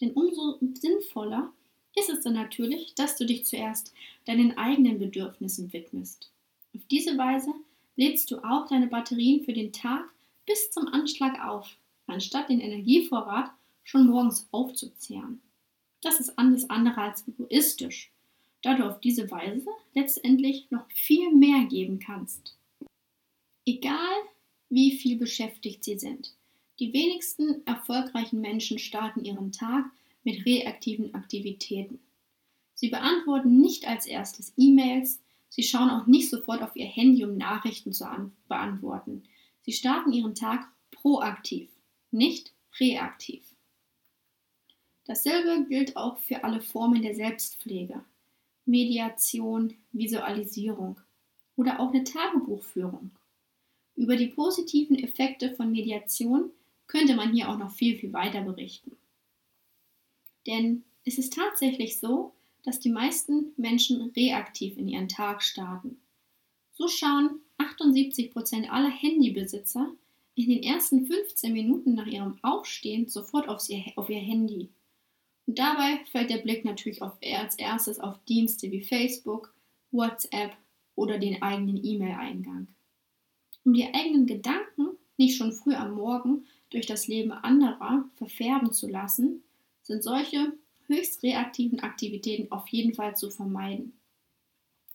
Denn 0.02 0.12
umso 0.12 0.60
sinnvoller 0.74 1.52
ist 1.96 2.10
es 2.10 2.24
dann 2.24 2.34
natürlich, 2.34 2.96
dass 2.96 3.18
du 3.18 3.26
dich 3.26 3.46
zuerst 3.46 3.94
deinen 4.26 4.58
eigenen 4.58 5.00
Bedürfnissen 5.00 5.72
widmest. 5.72 6.32
Auf 6.76 6.82
diese 6.92 7.18
Weise 7.18 7.54
lädst 7.96 8.30
du 8.32 8.40
auch 8.40 8.68
deine 8.68 8.88
Batterien 8.88 9.44
für 9.46 9.54
den 9.54 9.72
Tag 9.72 10.10
bis 10.46 10.72
zum 10.72 10.88
Anschlag 10.88 11.44
auf, 11.46 11.78
anstatt 12.08 12.50
den 12.50 12.60
Energievorrat 12.60 13.52
schon 13.84 14.08
morgens 14.08 14.48
aufzuzehren. 14.52 15.42
Das 16.02 16.20
ist 16.20 16.38
alles 16.38 16.70
andere 16.70 16.98
als 17.02 17.28
egoistisch 17.28 18.12
da 18.66 18.74
du 18.74 18.90
auf 18.90 19.00
diese 19.00 19.30
Weise 19.30 19.70
letztendlich 19.94 20.72
noch 20.72 20.90
viel 20.90 21.32
mehr 21.32 21.66
geben 21.66 22.00
kannst. 22.00 22.58
Egal 23.64 24.16
wie 24.70 24.98
viel 24.98 25.18
beschäftigt 25.18 25.84
sie 25.84 26.00
sind, 26.00 26.34
die 26.80 26.92
wenigsten 26.92 27.62
erfolgreichen 27.68 28.42
Menschen 28.42 28.80
starten 28.80 29.24
ihren 29.24 29.52
Tag 29.52 29.86
mit 30.24 30.48
reaktiven 30.48 31.14
Aktivitäten. 31.14 32.00
Sie 32.74 32.90
beantworten 32.90 33.62
nicht 33.62 33.88
als 33.88 34.08
erstes 34.08 34.52
E-Mails, 34.58 35.22
Sie 35.50 35.64
schauen 35.64 35.90
auch 35.90 36.08
nicht 36.08 36.30
sofort 36.30 36.62
auf 36.64 36.76
ihr 36.76 36.88
Handy, 36.88 37.24
um 37.24 37.38
Nachrichten 37.38 37.94
zu 37.94 38.06
beantworten. 38.50 39.24
Sie 39.62 39.72
starten 39.72 40.12
ihren 40.12 40.36
Tag 40.36 40.68
proaktiv, 40.92 41.70
nicht 42.12 42.52
reaktiv. 42.80 43.56
Dasselbe 45.06 45.66
gilt 45.70 45.96
auch 45.96 46.18
für 46.18 46.44
alle 46.44 46.60
Formen 46.60 47.04
der 47.04 47.16
Selbstpflege. 47.16 48.04
Mediation, 48.66 49.74
Visualisierung 49.92 51.00
oder 51.56 51.80
auch 51.80 51.94
eine 51.94 52.04
Tagebuchführung. 52.04 53.12
Über 53.96 54.16
die 54.16 54.28
positiven 54.28 54.98
Effekte 54.98 55.56
von 55.56 55.72
Mediation 55.72 56.52
könnte 56.88 57.16
man 57.16 57.34
hier 57.34 57.50
auch 57.50 57.58
noch 57.58 57.72
viel, 57.72 57.98
viel 57.98 58.14
weiter 58.14 58.42
berichten. 58.42 58.98
Denn 60.46 60.84
es 61.06 61.18
ist 61.18 61.34
tatsächlich 61.34 62.00
so, 62.00 62.34
dass 62.64 62.80
die 62.80 62.90
meisten 62.90 63.54
Menschen 63.58 64.12
reaktiv 64.16 64.78
in 64.78 64.88
ihren 64.88 65.08
Tag 65.08 65.44
starten. 65.44 65.98
So 66.74 66.88
schauen 66.88 67.40
78% 67.58 68.68
aller 68.70 68.90
Handybesitzer 68.90 69.94
in 70.36 70.50
den 70.50 70.64
ersten 70.64 71.06
15 71.06 71.54
Minuten 71.54 71.94
nach 71.94 72.08
ihrem 72.08 72.38
Aufstehen 72.42 73.08
sofort 73.08 73.48
auf 73.48 73.70
ihr 73.70 74.20
Handy. 74.20 74.70
Und 75.48 75.60
dabei 75.60 76.00
fällt 76.12 76.30
der 76.30 76.40
Blick 76.40 76.66
natürlich 76.66 77.02
auf, 77.02 77.14
als 77.22 77.56
erstes 77.56 78.00
auf 78.00 78.18
Dienste 78.26 78.72
wie 78.72 78.82
Facebook, 78.82 79.54
WhatsApp 79.92 80.56
oder 80.96 81.20
den 81.20 81.42
eigenen 81.42 81.84
E-Mail-Eingang. 81.84 82.68
Um 83.64 83.74
die 83.74 83.86
eigenen 83.94 84.26
Gedanken 84.26 84.98
nicht 85.18 85.38
schon 85.38 85.52
früh 85.52 85.74
am 85.74 85.96
Morgen 85.96 86.46
durch 86.70 86.86
das 86.86 87.08
Leben 87.08 87.32
anderer 87.32 88.06
verfärben 88.16 88.72
zu 88.72 88.88
lassen, 88.88 89.44
sind 89.82 90.04
solche 90.04 90.54
höchst 90.88 91.24
reaktiven 91.24 91.80
Aktivitäten 91.80 92.52
auf 92.52 92.68
jeden 92.70 92.94
Fall 92.94 93.16
zu 93.16 93.30
vermeiden. 93.30 93.94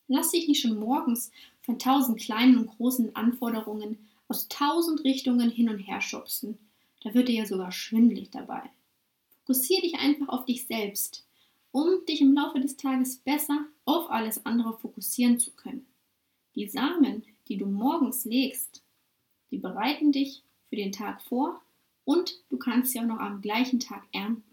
Lass 0.08 0.32
dich 0.32 0.48
nicht 0.48 0.60
schon 0.60 0.78
morgens 0.78 1.30
von 1.62 1.78
tausend 1.78 2.20
kleinen 2.20 2.58
und 2.58 2.66
großen 2.76 3.14
Anforderungen 3.14 3.98
aus 4.28 4.48
tausend 4.48 5.04
Richtungen 5.04 5.50
hin 5.50 5.68
und 5.68 5.78
her 5.78 6.00
schubsen. 6.00 6.58
Da 7.02 7.14
wird 7.14 7.28
dir 7.28 7.36
ja 7.36 7.46
sogar 7.46 7.72
schwindlig 7.72 8.30
dabei. 8.30 8.70
Fokussiere 9.50 9.82
dich 9.82 9.98
einfach 9.98 10.28
auf 10.28 10.44
dich 10.44 10.68
selbst, 10.68 11.26
um 11.72 12.06
dich 12.08 12.20
im 12.20 12.34
Laufe 12.34 12.60
des 12.60 12.76
Tages 12.76 13.16
besser 13.16 13.66
auf 13.84 14.08
alles 14.08 14.46
andere 14.46 14.78
fokussieren 14.78 15.40
zu 15.40 15.50
können. 15.50 15.86
Die 16.54 16.68
Samen, 16.68 17.24
die 17.48 17.56
du 17.56 17.66
morgens 17.66 18.24
legst, 18.24 18.84
die 19.50 19.58
bereiten 19.58 20.12
dich 20.12 20.44
für 20.68 20.76
den 20.76 20.92
Tag 20.92 21.20
vor 21.22 21.60
und 22.04 22.36
du 22.48 22.58
kannst 22.58 22.92
sie 22.92 23.00
auch 23.00 23.04
noch 23.06 23.18
am 23.18 23.40
gleichen 23.40 23.80
Tag 23.80 24.06
ernten. 24.12 24.44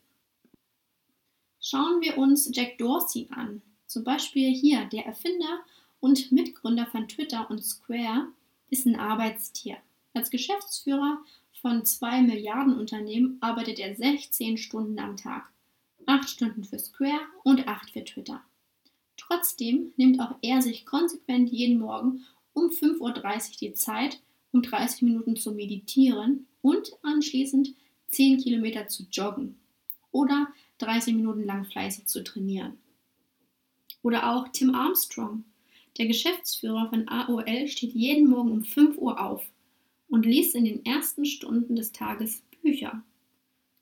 Schauen 1.61 2.01
wir 2.01 2.17
uns 2.17 2.49
Jack 2.51 2.79
Dorsey 2.79 3.27
an, 3.29 3.61
zum 3.85 4.03
Beispiel 4.03 4.51
hier, 4.51 4.85
der 4.85 5.05
Erfinder 5.05 5.59
und 5.99 6.31
Mitgründer 6.31 6.87
von 6.87 7.07
Twitter 7.07 7.47
und 7.51 7.63
Square 7.63 8.29
ist 8.71 8.87
ein 8.87 8.99
Arbeitstier. 8.99 9.77
Als 10.15 10.31
Geschäftsführer 10.31 11.19
von 11.61 11.85
zwei 11.85 12.21
Milliarden 12.21 12.77
Unternehmen 12.77 13.37
arbeitet 13.41 13.79
er 13.79 13.95
16 13.95 14.57
Stunden 14.57 14.99
am 14.99 15.17
Tag. 15.17 15.51
8 16.05 16.29
Stunden 16.29 16.63
für 16.63 16.79
Square 16.79 17.21
und 17.43 17.67
8 17.67 17.91
für 17.91 18.03
Twitter. 18.03 18.41
Trotzdem 19.17 19.91
nimmt 19.97 20.19
auch 20.19 20.35
er 20.41 20.61
sich 20.61 20.85
konsequent 20.85 21.49
jeden 21.49 21.79
Morgen 21.79 22.25
um 22.53 22.69
5.30 22.69 23.01
Uhr 23.01 23.57
die 23.59 23.73
Zeit, 23.73 24.21
um 24.51 24.61
30 24.61 25.01
Minuten 25.01 25.35
zu 25.35 25.51
meditieren 25.51 26.47
und 26.61 26.91
anschließend 27.03 27.73
10 28.09 28.39
Kilometer 28.39 28.87
zu 28.87 29.03
joggen 29.11 29.59
oder 30.11 30.47
30 30.77 31.15
Minuten 31.15 31.43
lang 31.43 31.65
fleißig 31.65 32.05
zu 32.05 32.23
trainieren. 32.23 32.77
Oder 34.01 34.31
auch 34.31 34.47
Tim 34.49 34.73
Armstrong. 34.73 35.43
Der 35.97 36.05
Geschäftsführer 36.05 36.89
von 36.89 37.07
AOL 37.07 37.67
steht 37.67 37.93
jeden 37.93 38.29
Morgen 38.29 38.51
um 38.51 38.63
5 38.63 38.97
Uhr 38.97 39.19
auf 39.19 39.43
und 40.09 40.25
liest 40.25 40.55
in 40.55 40.65
den 40.65 40.85
ersten 40.85 41.25
Stunden 41.25 41.75
des 41.75 41.91
Tages 41.91 42.43
Bücher. 42.61 43.03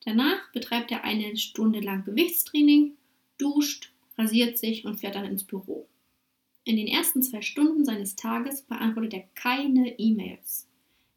Danach 0.05 0.51
betreibt 0.53 0.91
er 0.91 1.03
eine 1.03 1.35
Stunde 1.37 1.79
lang 1.79 2.05
Gewichtstraining, 2.05 2.93
duscht, 3.37 3.91
rasiert 4.17 4.57
sich 4.57 4.85
und 4.85 4.99
fährt 4.99 5.15
dann 5.15 5.25
ins 5.25 5.43
Büro. 5.43 5.87
In 6.63 6.77
den 6.77 6.87
ersten 6.87 7.21
zwei 7.21 7.41
Stunden 7.41 7.85
seines 7.85 8.15
Tages 8.15 8.61
beantwortet 8.63 9.13
er 9.13 9.23
keine 9.35 9.99
E-Mails. 9.99 10.67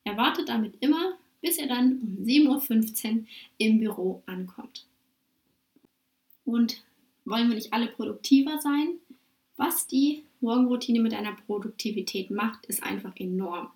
Er 0.05 0.17
wartet 0.17 0.49
damit 0.49 0.75
immer, 0.81 1.19
bis 1.41 1.59
er 1.59 1.67
dann 1.67 2.01
um 2.01 2.25
7.15 2.25 3.19
Uhr 3.21 3.25
im 3.59 3.79
Büro 3.79 4.23
ankommt. 4.27 4.87
Und 6.45 6.83
wollen 7.25 7.49
wir 7.49 7.55
nicht 7.55 7.73
alle 7.73 7.89
produktiver 7.89 8.59
sein? 8.61 8.95
Was 9.57 9.87
die 9.87 10.25
Morgenroutine 10.41 11.01
mit 11.01 11.13
deiner 11.13 11.35
Produktivität 11.35 12.31
macht, 12.31 12.65
ist 12.67 12.83
einfach 12.83 13.15
enorm. 13.17 13.71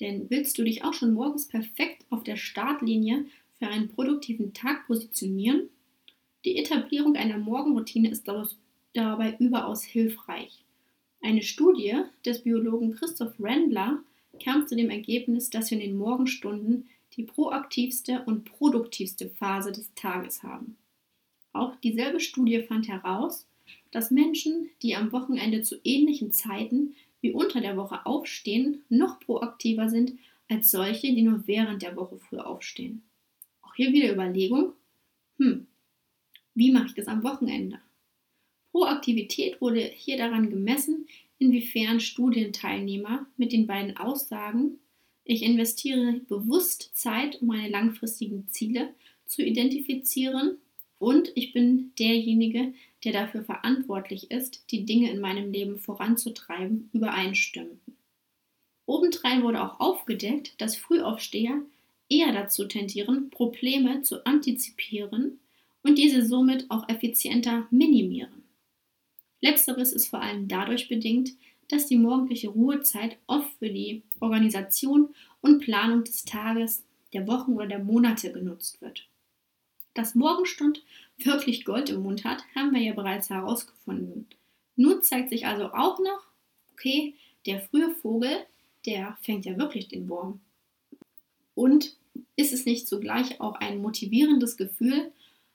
Denn 0.00 0.30
willst 0.30 0.58
du 0.58 0.64
dich 0.64 0.84
auch 0.84 0.94
schon 0.94 1.14
morgens 1.14 1.48
perfekt 1.48 2.04
auf 2.10 2.22
der 2.22 2.36
Startlinie 2.36 3.26
für 3.58 3.66
einen 3.66 3.88
produktiven 3.88 4.52
Tag 4.54 4.86
positionieren? 4.86 5.68
Die 6.44 6.56
Etablierung 6.56 7.16
einer 7.16 7.38
Morgenroutine 7.38 8.10
ist 8.10 8.28
dabei 8.94 9.36
überaus 9.38 9.82
hilfreich. 9.82 10.64
Eine 11.20 11.42
Studie 11.42 11.96
des 12.24 12.42
Biologen 12.42 12.92
Christoph 12.94 13.34
Rendler 13.40 14.02
kam 14.42 14.66
zu 14.68 14.76
dem 14.76 14.88
Ergebnis, 14.88 15.50
dass 15.50 15.70
wir 15.70 15.80
in 15.80 15.88
den 15.88 15.98
Morgenstunden 15.98 16.88
die 17.16 17.24
proaktivste 17.24 18.22
und 18.26 18.44
produktivste 18.44 19.28
Phase 19.30 19.72
des 19.72 19.92
Tages 19.94 20.44
haben. 20.44 20.76
Auch 21.52 21.74
dieselbe 21.76 22.20
Studie 22.20 22.62
fand 22.62 22.86
heraus, 22.86 23.46
dass 23.90 24.12
Menschen, 24.12 24.70
die 24.82 24.94
am 24.94 25.10
Wochenende 25.10 25.62
zu 25.62 25.76
ähnlichen 25.82 26.30
Zeiten 26.30 26.94
wie 27.20 27.32
unter 27.32 27.60
der 27.60 27.76
Woche 27.76 28.06
aufstehen, 28.06 28.82
noch 28.88 29.20
proaktiver 29.20 29.88
sind 29.88 30.14
als 30.48 30.70
solche, 30.70 31.14
die 31.14 31.22
nur 31.22 31.46
während 31.46 31.82
der 31.82 31.96
Woche 31.96 32.18
früh 32.18 32.38
aufstehen. 32.38 33.02
Auch 33.62 33.74
hier 33.74 33.92
wieder 33.92 34.12
Überlegung, 34.12 34.72
hm, 35.38 35.66
wie 36.54 36.72
mache 36.72 36.86
ich 36.86 36.94
das 36.94 37.06
am 37.06 37.22
Wochenende? 37.22 37.80
Proaktivität 38.72 39.60
wurde 39.60 39.80
hier 39.80 40.16
daran 40.16 40.50
gemessen, 40.50 41.06
inwiefern 41.38 42.00
Studienteilnehmer 42.00 43.26
mit 43.36 43.52
den 43.52 43.66
beiden 43.66 43.96
Aussagen, 43.96 44.78
ich 45.30 45.42
investiere 45.42 46.20
bewusst 46.26 46.90
Zeit, 46.94 47.42
um 47.42 47.48
meine 47.48 47.68
langfristigen 47.68 48.48
Ziele 48.48 48.94
zu 49.26 49.42
identifizieren 49.42 50.56
und 50.98 51.30
ich 51.34 51.52
bin 51.52 51.92
derjenige, 51.98 52.72
der 53.04 53.12
dafür 53.12 53.42
verantwortlich 53.42 54.30
ist, 54.30 54.70
die 54.70 54.84
Dinge 54.84 55.10
in 55.10 55.20
meinem 55.20 55.52
Leben 55.52 55.78
voranzutreiben, 55.78 56.90
übereinstimmten. 56.92 57.96
Obendrein 58.86 59.42
wurde 59.42 59.62
auch 59.62 59.80
aufgedeckt, 59.80 60.60
dass 60.60 60.76
Frühaufsteher 60.76 61.62
eher 62.08 62.32
dazu 62.32 62.64
tendieren, 62.66 63.30
Probleme 63.30 64.02
zu 64.02 64.24
antizipieren 64.24 65.40
und 65.82 65.98
diese 65.98 66.26
somit 66.26 66.70
auch 66.70 66.88
effizienter 66.88 67.66
minimieren. 67.70 68.44
Letzteres 69.40 69.92
ist 69.92 70.08
vor 70.08 70.22
allem 70.22 70.48
dadurch 70.48 70.88
bedingt, 70.88 71.32
dass 71.68 71.86
die 71.86 71.98
morgendliche 71.98 72.48
Ruhezeit 72.48 73.18
oft 73.26 73.52
für 73.58 73.68
die 73.68 74.02
Organisation 74.20 75.14
und 75.40 75.60
Planung 75.60 76.04
des 76.04 76.24
Tages, 76.24 76.84
der 77.12 77.26
Wochen 77.26 77.52
oder 77.52 77.66
der 77.66 77.78
Monate 77.78 78.32
genutzt 78.32 78.80
wird. 78.80 79.06
Dass 79.98 80.14
Morgenstund 80.14 80.84
wirklich 81.16 81.64
Gold 81.64 81.90
im 81.90 82.04
Mund 82.04 82.22
hat, 82.22 82.44
haben 82.54 82.72
wir 82.72 82.80
ja 82.80 82.92
bereits 82.92 83.30
herausgefunden. 83.30 84.28
Nun 84.76 85.02
zeigt 85.02 85.30
sich 85.30 85.44
also 85.44 85.72
auch 85.72 85.98
noch, 85.98 86.22
okay, 86.72 87.16
der 87.46 87.62
frühe 87.62 87.90
Vogel, 87.90 88.46
der 88.86 89.18
fängt 89.22 89.44
ja 89.44 89.58
wirklich 89.58 89.88
den 89.88 90.08
Wurm. 90.08 90.38
Und 91.56 91.96
ist 92.36 92.52
es 92.52 92.64
nicht 92.64 92.86
zugleich 92.86 93.40
auch 93.40 93.56
ein 93.56 93.82
motivierendes 93.82 94.56
Gefühl, 94.56 95.10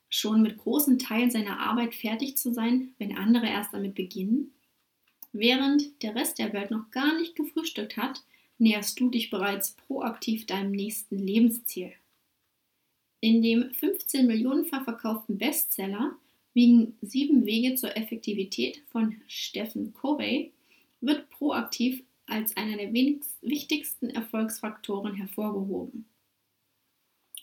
schon 0.10 0.41
mit 0.41 0.58
großen 0.58 0.99
Teilen 0.99 1.32
seiner 1.32 1.62
Arbeit 1.62 1.95
fertig 1.95 2.36
zu 2.36 2.53
sein, 2.53 2.93
wenn 2.97 3.17
andere 3.17 3.47
erst 3.47 3.73
damit 3.73 3.95
beginnen? 3.95 4.51
Während 5.32 6.03
der 6.03 6.15
Rest 6.15 6.38
der 6.38 6.51
Welt 6.51 6.69
noch 6.69 6.91
gar 6.91 7.17
nicht 7.17 7.38
gefrühstückt 7.38 7.95
hat, 7.95 8.21
näherst 8.58 8.99
du 8.99 9.10
dich 9.10 9.29
bereits 9.29 9.77
proaktiv 9.88 10.45
deinem 10.47 10.71
nächsten 10.71 11.17
Lebensziel. 11.17 11.93
In 13.23 13.41
dem 13.41 13.73
15 13.73 14.27
Millionenfach 14.27 14.83
verkauften 14.83 15.38
Bestseller 15.38 16.17
Wiegen 16.53 16.97
sieben 17.01 17.45
Wege 17.45 17.75
zur 17.75 17.95
Effektivität 17.95 18.83
von 18.91 19.15
Stephen 19.27 19.93
Covey 19.93 20.51
wird 20.99 21.29
proaktiv 21.29 22.03
als 22.25 22.57
einer 22.57 22.75
der 22.75 22.91
wichtigsten 22.91 24.09
Erfolgsfaktoren 24.09 25.15
hervorgehoben. 25.15 26.03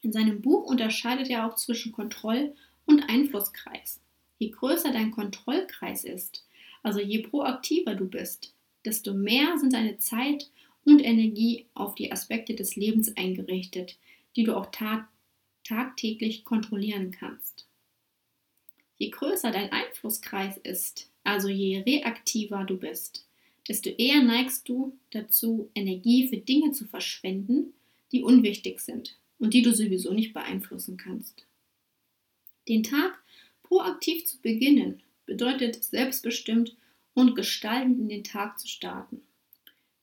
In 0.03 0.13
seinem 0.13 0.43
Buch 0.43 0.65
unterscheidet 0.65 1.31
er 1.31 1.47
auch 1.47 1.55
zwischen 1.55 1.93
Kontroll- 1.93 2.55
und 2.85 3.09
Einflusskreis. 3.09 4.03
Je 4.39 4.51
größer 4.51 4.93
dein 4.93 5.13
Kontrollkreis 5.13 6.05
ist, 6.05 6.45
also 6.83 7.01
je 7.01 7.23
proaktiver 7.23 7.95
du 7.95 8.07
bist, 8.07 8.53
desto 8.85 9.15
mehr 9.15 9.57
sind 9.57 9.73
deine 9.73 9.97
Zeit 9.97 10.51
und 10.85 11.01
Energie 11.01 11.65
auf 11.73 11.95
die 11.95 12.13
Aspekte 12.13 12.55
des 12.55 12.77
Lebens 12.77 13.17
eingerichtet, 13.17 13.97
die 14.37 14.45
du 14.45 14.55
auch 14.55 14.67
tat 14.71 15.07
tagtäglich 15.71 16.45
kontrollieren 16.45 17.13
kannst. 17.13 17.67
Je 18.99 19.11
größer 19.11 19.53
dein 19.53 19.71
Einflusskreis 19.71 20.59
ist, 20.59 21.11
also 21.23 21.49
je 21.49 21.79
reaktiver 21.83 22.65
du 22.65 22.77
bist, 22.77 23.27
desto 23.69 23.89
eher 23.91 24.23
neigst 24.23 24.69
du 24.69 24.99
dazu, 25.11 25.71
Energie 25.75 26.29
für 26.29 26.39
Dinge 26.39 26.73
zu 26.73 26.87
verschwenden, 26.87 27.73
die 28.11 28.23
unwichtig 28.23 28.81
sind 28.81 29.17
und 29.39 29.55
die 29.55 29.63
du 29.63 29.73
sowieso 29.73 30.13
nicht 30.13 30.33
beeinflussen 30.33 30.97
kannst. 30.97 31.47
Den 32.69 32.83
Tag 32.83 33.23
proaktiv 33.63 34.27
zu 34.27 34.41
beginnen 34.43 35.03
bedeutet 35.25 35.85
selbstbestimmt 35.85 36.77
und 37.15 37.37
gestaltend 37.37 38.01
in 38.01 38.09
den 38.09 38.25
Tag 38.25 38.59
zu 38.59 38.67
starten. 38.67 39.23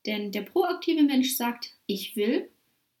Denn 0.06 0.32
der 0.32 0.42
proaktive 0.42 1.02
Mensch 1.02 1.36
sagt, 1.36 1.74
ich 1.86 2.16
will, 2.16 2.48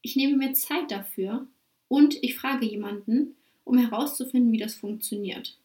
ich 0.02 0.16
nehme 0.16 0.36
mir 0.36 0.52
Zeit 0.52 0.90
dafür 0.90 1.48
und 1.88 2.22
ich 2.22 2.36
frage 2.36 2.66
jemanden, 2.66 3.36
um 3.64 3.78
herauszufinden, 3.78 4.52
wie 4.52 4.58
das 4.58 4.74
funktioniert. 4.74 5.58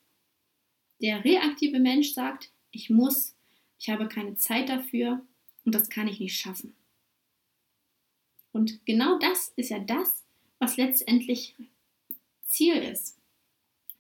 Der 1.02 1.24
reaktive 1.24 1.80
Mensch 1.80 2.14
sagt, 2.14 2.52
ich 2.72 2.90
muss, 2.90 3.36
ich 3.80 3.90
habe 3.90 4.08
keine 4.08 4.36
Zeit 4.36 4.70
dafür 4.70 5.22
und 5.66 5.76
das 5.76 5.90
kann 5.90 6.08
ich 6.08 6.20
nicht 6.20 6.38
schaffen. 6.38 6.76
Und 8.52 8.86
genau 8.86 9.20
das 9.20 9.52
ist 9.56 9.70
ja 9.70 9.80
das, 9.80 10.24
was 10.60 10.78
letztendlich 10.78 11.56
Ziel 12.46 12.76
ist. 12.76 13.18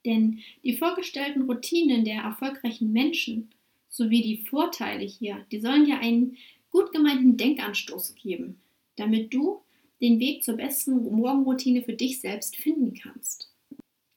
Denn 0.05 0.39
die 0.63 0.77
vorgestellten 0.77 1.43
Routinen 1.43 2.05
der 2.05 2.21
erfolgreichen 2.21 2.91
Menschen 2.91 3.51
sowie 3.89 4.21
die 4.21 4.45
Vorteile 4.45 5.05
hier, 5.05 5.45
die 5.51 5.59
sollen 5.59 5.85
ja 5.85 5.99
einen 5.99 6.37
gut 6.69 6.91
gemeinten 6.91 7.37
Denkanstoß 7.37 8.15
geben, 8.15 8.59
damit 8.95 9.33
du 9.33 9.61
den 10.01 10.19
Weg 10.19 10.43
zur 10.43 10.57
besten 10.57 11.03
Morgenroutine 11.15 11.83
für 11.83 11.93
dich 11.93 12.21
selbst 12.21 12.57
finden 12.57 12.93
kannst. 12.93 13.49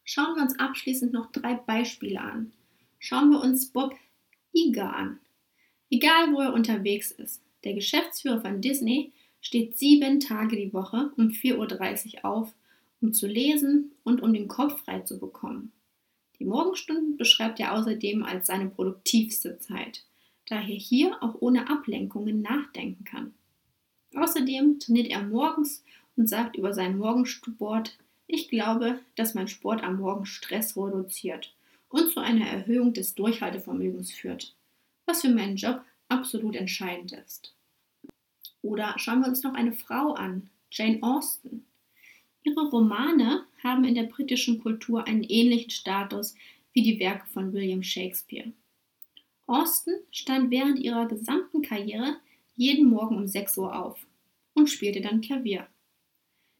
Schauen 0.04 0.36
wir 0.36 0.42
uns 0.42 0.58
abschließend 0.58 1.12
noch 1.12 1.32
drei 1.32 1.54
Beispiele 1.54 2.20
an. 2.20 2.52
Schauen 2.98 3.30
wir 3.30 3.40
uns 3.42 3.66
Bob 3.66 3.94
Iger 4.52 4.94
an. 4.94 5.18
Egal 5.90 6.32
wo 6.32 6.40
er 6.40 6.54
unterwegs 6.54 7.10
ist, 7.12 7.42
der 7.64 7.74
Geschäftsführer 7.74 8.40
von 8.40 8.60
Disney 8.60 9.12
steht 9.40 9.78
sieben 9.78 10.20
Tage 10.20 10.56
die 10.56 10.72
Woche 10.72 11.12
um 11.16 11.28
4.30 11.28 12.16
Uhr 12.16 12.24
auf, 12.24 12.54
um 13.00 13.12
zu 13.12 13.26
lesen 13.26 13.92
und 14.02 14.22
um 14.22 14.32
den 14.32 14.48
Kopf 14.48 14.82
frei 14.84 15.00
zu 15.00 15.18
bekommen. 15.18 15.72
Die 16.38 16.44
Morgenstunden 16.44 17.16
beschreibt 17.16 17.60
er 17.60 17.74
außerdem 17.74 18.22
als 18.22 18.48
seine 18.48 18.68
produktivste 18.68 19.58
Zeit, 19.58 20.04
da 20.48 20.56
er 20.56 20.62
hier 20.62 21.22
auch 21.22 21.36
ohne 21.40 21.70
Ablenkungen 21.70 22.42
nachdenken 22.42 23.04
kann. 23.04 23.34
Außerdem 24.26 24.80
trainiert 24.80 25.06
er 25.12 25.22
morgens 25.22 25.84
und 26.16 26.28
sagt 26.28 26.56
über 26.56 26.74
seinen 26.74 26.98
Morgensport, 26.98 27.96
ich 28.26 28.48
glaube, 28.48 28.98
dass 29.14 29.34
mein 29.34 29.46
Sport 29.46 29.84
am 29.84 29.98
Morgen 29.98 30.26
Stress 30.26 30.76
reduziert 30.76 31.54
und 31.90 32.10
zu 32.10 32.18
einer 32.18 32.48
Erhöhung 32.48 32.92
des 32.92 33.14
Durchhaltevermögens 33.14 34.10
führt, 34.10 34.56
was 35.04 35.20
für 35.20 35.28
meinen 35.28 35.54
Job 35.54 35.80
absolut 36.08 36.56
entscheidend 36.56 37.12
ist. 37.12 37.54
Oder 38.62 38.94
schauen 38.96 39.20
wir 39.20 39.28
uns 39.28 39.44
noch 39.44 39.54
eine 39.54 39.72
Frau 39.72 40.14
an, 40.14 40.50
Jane 40.72 40.98
Austen. 41.02 41.64
Ihre 42.42 42.68
Romane 42.68 43.44
haben 43.62 43.84
in 43.84 43.94
der 43.94 44.08
britischen 44.08 44.58
Kultur 44.58 45.06
einen 45.06 45.22
ähnlichen 45.22 45.70
Status 45.70 46.34
wie 46.72 46.82
die 46.82 46.98
Werke 46.98 47.28
von 47.28 47.52
William 47.52 47.84
Shakespeare. 47.84 48.50
Austen 49.46 49.92
stand 50.10 50.50
während 50.50 50.80
ihrer 50.80 51.06
gesamten 51.06 51.62
Karriere 51.62 52.16
jeden 52.56 52.90
Morgen 52.90 53.18
um 53.18 53.28
6 53.28 53.56
Uhr 53.58 53.72
auf 53.72 54.04
und 54.56 54.68
spielte 54.68 55.00
dann 55.00 55.20
Klavier. 55.20 55.68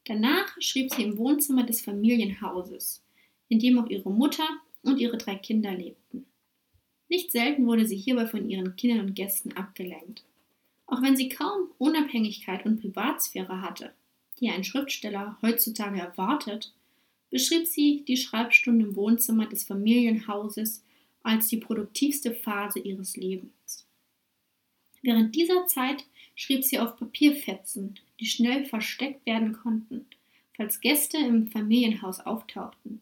Danach 0.05 0.55
schrieb 0.61 0.93
sie 0.93 1.03
im 1.03 1.17
Wohnzimmer 1.17 1.63
des 1.63 1.81
Familienhauses, 1.81 3.03
in 3.49 3.59
dem 3.59 3.77
auch 3.77 3.89
ihre 3.89 4.09
Mutter 4.09 4.47
und 4.83 4.99
ihre 4.99 5.17
drei 5.17 5.35
Kinder 5.35 5.73
lebten. 5.73 6.25
Nicht 7.09 7.31
selten 7.31 7.65
wurde 7.65 7.85
sie 7.85 7.97
hierbei 7.97 8.27
von 8.27 8.49
ihren 8.49 8.75
Kindern 8.75 9.07
und 9.07 9.15
Gästen 9.15 9.53
abgelenkt. 9.53 10.23
Auch 10.85 11.01
wenn 11.01 11.17
sie 11.17 11.27
kaum 11.27 11.71
Unabhängigkeit 11.77 12.65
und 12.65 12.79
Privatsphäre 12.79 13.61
hatte, 13.61 13.93
die 14.39 14.49
ein 14.49 14.63
Schriftsteller 14.63 15.37
heutzutage 15.41 15.99
erwartet, 15.99 16.73
beschrieb 17.29 17.67
sie 17.67 18.03
die 18.07 18.17
Schreibstunden 18.17 18.89
im 18.89 18.95
Wohnzimmer 18.95 19.47
des 19.47 19.63
Familienhauses 19.63 20.83
als 21.23 21.47
die 21.47 21.57
produktivste 21.57 22.33
Phase 22.33 22.79
ihres 22.79 23.17
Lebens. 23.17 23.85
Während 25.01 25.35
dieser 25.35 25.67
Zeit 25.67 26.05
schrieb 26.37 26.63
sie 26.63 26.79
auf 26.79 26.95
Papierfetzen, 26.95 27.99
die 28.21 28.27
schnell 28.27 28.63
versteckt 28.65 29.25
werden 29.25 29.51
konnten, 29.51 30.05
falls 30.55 30.79
Gäste 30.79 31.17
im 31.17 31.49
Familienhaus 31.49 32.21
auftauchten, 32.21 33.01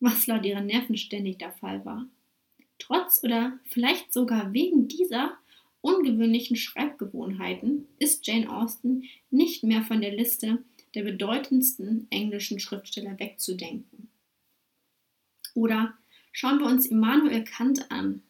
was 0.00 0.26
laut 0.26 0.44
ihrer 0.44 0.60
Nerven 0.60 0.98
ständig 0.98 1.38
der 1.38 1.52
Fall 1.52 1.82
war. 1.86 2.06
Trotz 2.78 3.22
oder 3.22 3.58
vielleicht 3.64 4.12
sogar 4.12 4.52
wegen 4.52 4.88
dieser 4.88 5.38
ungewöhnlichen 5.80 6.56
Schreibgewohnheiten 6.56 7.86
ist 7.98 8.26
Jane 8.26 8.52
Austen 8.52 9.04
nicht 9.30 9.62
mehr 9.62 9.82
von 9.82 10.00
der 10.00 10.14
Liste 10.14 10.62
der 10.94 11.04
bedeutendsten 11.04 12.08
englischen 12.10 12.58
Schriftsteller 12.58 13.18
wegzudenken. 13.18 14.08
Oder 15.54 15.96
schauen 16.32 16.58
wir 16.58 16.66
uns 16.66 16.86
Immanuel 16.86 17.44
Kant 17.44 17.90
an. 17.90 18.22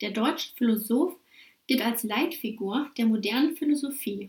Der 0.00 0.10
deutsche 0.10 0.52
Philosoph 0.56 1.16
gilt 1.72 1.86
als 1.86 2.02
Leitfigur 2.02 2.90
der 2.98 3.06
modernen 3.06 3.56
Philosophie 3.56 4.28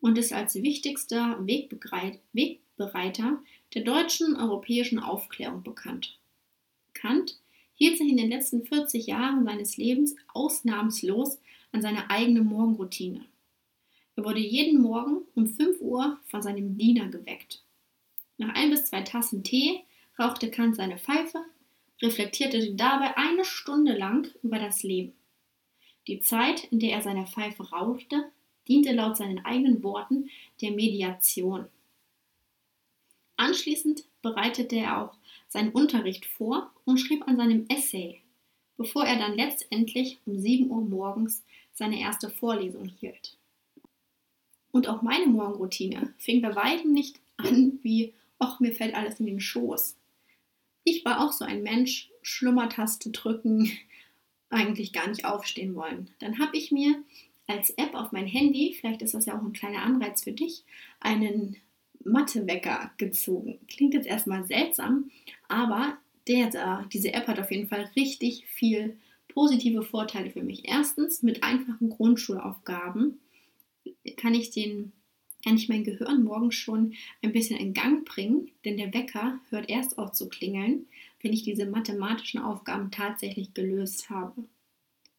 und 0.00 0.16
ist 0.16 0.32
als 0.32 0.54
wichtigster 0.54 1.36
Wegbereiter 1.46 3.42
der 3.74 3.82
deutschen 3.82 4.36
europäischen 4.36 4.98
Aufklärung 4.98 5.62
bekannt. 5.62 6.18
Kant 6.94 7.38
hielt 7.74 7.98
sich 7.98 8.08
in 8.08 8.16
den 8.16 8.30
letzten 8.30 8.64
40 8.64 9.06
Jahren 9.06 9.44
seines 9.44 9.76
Lebens 9.76 10.16
ausnahmslos 10.32 11.38
an 11.72 11.82
seine 11.82 12.08
eigene 12.08 12.40
Morgenroutine. 12.40 13.26
Er 14.16 14.24
wurde 14.24 14.40
jeden 14.40 14.80
Morgen 14.80 15.26
um 15.34 15.46
5 15.46 15.82
Uhr 15.82 16.18
von 16.30 16.40
seinem 16.40 16.78
Diener 16.78 17.08
geweckt. 17.08 17.62
Nach 18.38 18.54
ein 18.54 18.70
bis 18.70 18.86
zwei 18.86 19.02
Tassen 19.02 19.44
Tee 19.44 19.82
rauchte 20.18 20.50
Kant 20.50 20.76
seine 20.76 20.96
Pfeife, 20.96 21.44
reflektierte 22.00 22.72
dabei 22.72 23.14
eine 23.18 23.44
Stunde 23.44 23.92
lang 23.92 24.28
über 24.42 24.58
das 24.58 24.82
Leben. 24.82 25.17
Die 26.08 26.20
Zeit, 26.20 26.64
in 26.64 26.80
der 26.80 26.92
er 26.92 27.02
seine 27.02 27.26
Pfeife 27.26 27.70
rauchte, 27.70 28.32
diente 28.66 28.92
laut 28.92 29.18
seinen 29.18 29.44
eigenen 29.44 29.82
Worten 29.82 30.30
der 30.62 30.72
Mediation. 30.72 31.66
Anschließend 33.36 34.04
bereitete 34.22 34.76
er 34.76 35.02
auch 35.02 35.14
seinen 35.48 35.70
Unterricht 35.70 36.26
vor 36.26 36.72
und 36.84 36.98
schrieb 36.98 37.28
an 37.28 37.36
seinem 37.36 37.66
Essay, 37.68 38.20
bevor 38.76 39.04
er 39.04 39.18
dann 39.18 39.36
letztendlich 39.36 40.18
um 40.24 40.38
7 40.38 40.70
Uhr 40.70 40.80
morgens 40.80 41.44
seine 41.74 42.00
erste 42.00 42.30
Vorlesung 42.30 42.88
hielt. 42.88 43.36
Und 44.72 44.88
auch 44.88 45.02
meine 45.02 45.26
Morgenroutine 45.26 46.14
fing 46.16 46.40
bei 46.40 46.54
weitem 46.56 46.92
nicht 46.92 47.20
an 47.36 47.78
wie, 47.82 48.14
ach, 48.38 48.60
mir 48.60 48.74
fällt 48.74 48.94
alles 48.94 49.20
in 49.20 49.26
den 49.26 49.40
Schoß. 49.40 49.96
Ich 50.84 51.04
war 51.04 51.20
auch 51.20 51.32
so 51.32 51.44
ein 51.44 51.62
Mensch, 51.62 52.10
Schlummertaste 52.22 53.10
drücken, 53.10 53.70
eigentlich 54.50 54.92
gar 54.92 55.08
nicht 55.08 55.24
aufstehen 55.24 55.74
wollen. 55.74 56.10
Dann 56.18 56.38
habe 56.38 56.56
ich 56.56 56.72
mir 56.72 57.02
als 57.46 57.70
App 57.70 57.94
auf 57.94 58.12
mein 58.12 58.26
Handy, 58.26 58.76
vielleicht 58.78 59.02
ist 59.02 59.14
das 59.14 59.26
ja 59.26 59.38
auch 59.38 59.42
ein 59.42 59.52
kleiner 59.52 59.82
Anreiz 59.82 60.22
für 60.22 60.32
dich, 60.32 60.64
einen 61.00 61.56
Mathewecker 62.04 62.92
gezogen. 62.98 63.58
Klingt 63.68 63.94
jetzt 63.94 64.06
erstmal 64.06 64.44
seltsam, 64.44 65.10
aber 65.48 65.98
der 66.26 66.86
diese 66.92 67.14
App 67.14 67.26
hat 67.26 67.40
auf 67.40 67.50
jeden 67.50 67.68
Fall 67.68 67.90
richtig 67.96 68.46
viel 68.46 68.98
positive 69.28 69.82
Vorteile 69.82 70.30
für 70.30 70.42
mich. 70.42 70.68
Erstens, 70.68 71.22
mit 71.22 71.42
einfachen 71.42 71.90
Grundschulaufgaben 71.90 73.18
kann 74.16 74.34
ich 74.34 74.50
den 74.50 74.92
kann 75.44 75.56
ich 75.56 75.68
mein 75.68 75.84
Gehirn 75.84 76.24
morgen 76.24 76.50
schon 76.50 76.94
ein 77.22 77.32
bisschen 77.32 77.58
in 77.58 77.72
Gang 77.72 78.04
bringen, 78.04 78.50
denn 78.64 78.76
der 78.76 78.92
Wecker 78.92 79.38
hört 79.50 79.70
erst 79.70 79.96
auf 79.96 80.12
zu 80.12 80.28
klingeln, 80.28 80.86
wenn 81.20 81.32
ich 81.32 81.42
diese 81.42 81.66
mathematischen 81.66 82.40
Aufgaben 82.40 82.90
tatsächlich 82.90 83.54
gelöst 83.54 84.10
habe. 84.10 84.44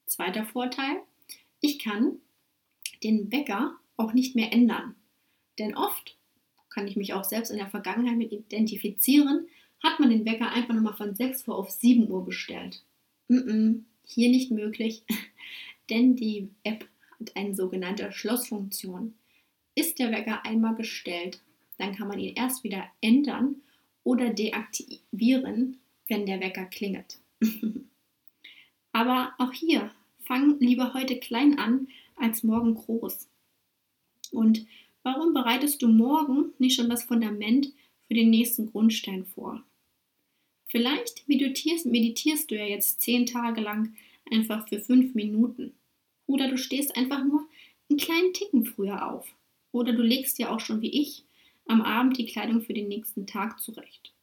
Zweiter 0.05 0.45
Vorteil, 0.45 1.01
ich 1.59 1.79
kann 1.79 2.19
den 3.03 3.31
Wecker 3.31 3.75
auch 3.97 4.13
nicht 4.13 4.35
mehr 4.35 4.53
ändern. 4.53 4.95
Denn 5.57 5.75
oft 5.75 6.17
kann 6.69 6.87
ich 6.87 6.95
mich 6.95 7.13
auch 7.13 7.23
selbst 7.23 7.49
in 7.49 7.57
der 7.57 7.69
Vergangenheit 7.69 8.17
mit 8.17 8.31
identifizieren, 8.31 9.47
hat 9.83 9.99
man 9.99 10.09
den 10.09 10.25
Wecker 10.25 10.51
einfach 10.51 10.73
nochmal 10.73 10.95
von 10.95 11.15
6 11.15 11.47
Uhr 11.47 11.55
auf 11.55 11.69
7 11.69 12.09
Uhr 12.09 12.23
bestellt. 12.25 12.83
Mm 13.27 13.37
-mm, 13.37 13.83
hier 14.05 14.29
nicht 14.29 14.51
möglich, 14.51 15.03
denn 15.89 16.15
die 16.15 16.49
App 16.63 16.87
hat 17.19 17.35
eine 17.35 17.55
sogenannte 17.55 18.11
Schlossfunktion. 18.11 19.15
Ist 19.75 19.99
der 19.99 20.11
Wecker 20.11 20.45
einmal 20.45 20.75
gestellt, 20.75 21.41
dann 21.77 21.95
kann 21.95 22.07
man 22.07 22.19
ihn 22.19 22.35
erst 22.35 22.63
wieder 22.63 22.85
ändern 23.01 23.57
oder 24.03 24.33
deaktivieren, 24.33 25.79
wenn 26.09 26.25
der 26.25 26.41
Wecker 26.41 26.65
klingelt. 26.65 27.19
Aber 28.91 29.33
auch 29.37 29.53
hier, 29.53 29.91
fang 30.19 30.59
lieber 30.59 30.93
heute 30.93 31.19
klein 31.19 31.57
an 31.57 31.87
als 32.15 32.43
morgen 32.43 32.75
groß. 32.75 33.27
Und 34.31 34.65
warum 35.03 35.33
bereitest 35.33 35.81
du 35.81 35.87
morgen 35.87 36.53
nicht 36.59 36.75
schon 36.75 36.89
das 36.89 37.03
Fundament 37.03 37.71
für 38.07 38.13
den 38.13 38.29
nächsten 38.29 38.71
Grundstein 38.71 39.25
vor? 39.25 39.63
Vielleicht 40.65 41.27
meditierst, 41.27 41.85
meditierst 41.85 42.51
du 42.51 42.55
ja 42.55 42.65
jetzt 42.65 43.01
zehn 43.01 43.25
Tage 43.25 43.61
lang 43.61 43.95
einfach 44.29 44.67
für 44.67 44.79
fünf 44.79 45.15
Minuten. 45.15 45.73
Oder 46.27 46.47
du 46.47 46.57
stehst 46.57 46.95
einfach 46.95 47.23
nur 47.25 47.47
einen 47.89 47.97
kleinen 47.97 48.33
Ticken 48.33 48.65
früher 48.65 49.11
auf. 49.11 49.33
Oder 49.71 49.93
du 49.93 50.03
legst 50.03 50.37
dir 50.37 50.51
auch 50.51 50.59
schon 50.59 50.81
wie 50.81 51.01
ich 51.01 51.23
am 51.65 51.81
Abend 51.81 52.17
die 52.17 52.25
Kleidung 52.25 52.61
für 52.61 52.73
den 52.73 52.87
nächsten 52.87 53.25
Tag 53.25 53.59
zurecht. 53.59 54.13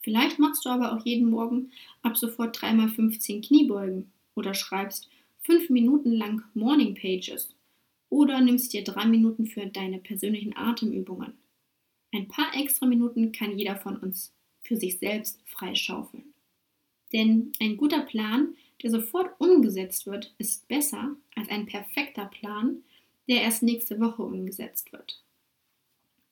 Vielleicht 0.00 0.38
machst 0.38 0.64
du 0.64 0.70
aber 0.70 0.92
auch 0.92 1.04
jeden 1.04 1.30
Morgen 1.30 1.72
ab 2.02 2.16
sofort 2.16 2.56
3x15 2.56 3.46
Kniebeugen 3.46 4.12
oder 4.34 4.54
schreibst 4.54 5.08
5 5.40 5.70
Minuten 5.70 6.12
lang 6.12 6.42
Morning 6.54 6.94
Pages 6.94 7.54
oder 8.08 8.40
nimmst 8.40 8.72
dir 8.72 8.84
3 8.84 9.06
Minuten 9.06 9.46
für 9.46 9.66
deine 9.66 9.98
persönlichen 9.98 10.56
Atemübungen. 10.56 11.34
Ein 12.12 12.28
paar 12.28 12.54
extra 12.54 12.86
Minuten 12.86 13.32
kann 13.32 13.58
jeder 13.58 13.76
von 13.76 13.96
uns 13.96 14.32
für 14.62 14.76
sich 14.76 14.98
selbst 14.98 15.40
freischaufeln. 15.44 16.34
Denn 17.12 17.52
ein 17.60 17.76
guter 17.76 18.00
Plan, 18.02 18.54
der 18.82 18.90
sofort 18.90 19.40
umgesetzt 19.40 20.06
wird, 20.06 20.34
ist 20.38 20.68
besser 20.68 21.16
als 21.34 21.48
ein 21.48 21.66
perfekter 21.66 22.26
Plan, 22.26 22.82
der 23.28 23.42
erst 23.42 23.62
nächste 23.62 23.98
Woche 24.00 24.22
umgesetzt 24.22 24.92
wird. 24.92 25.22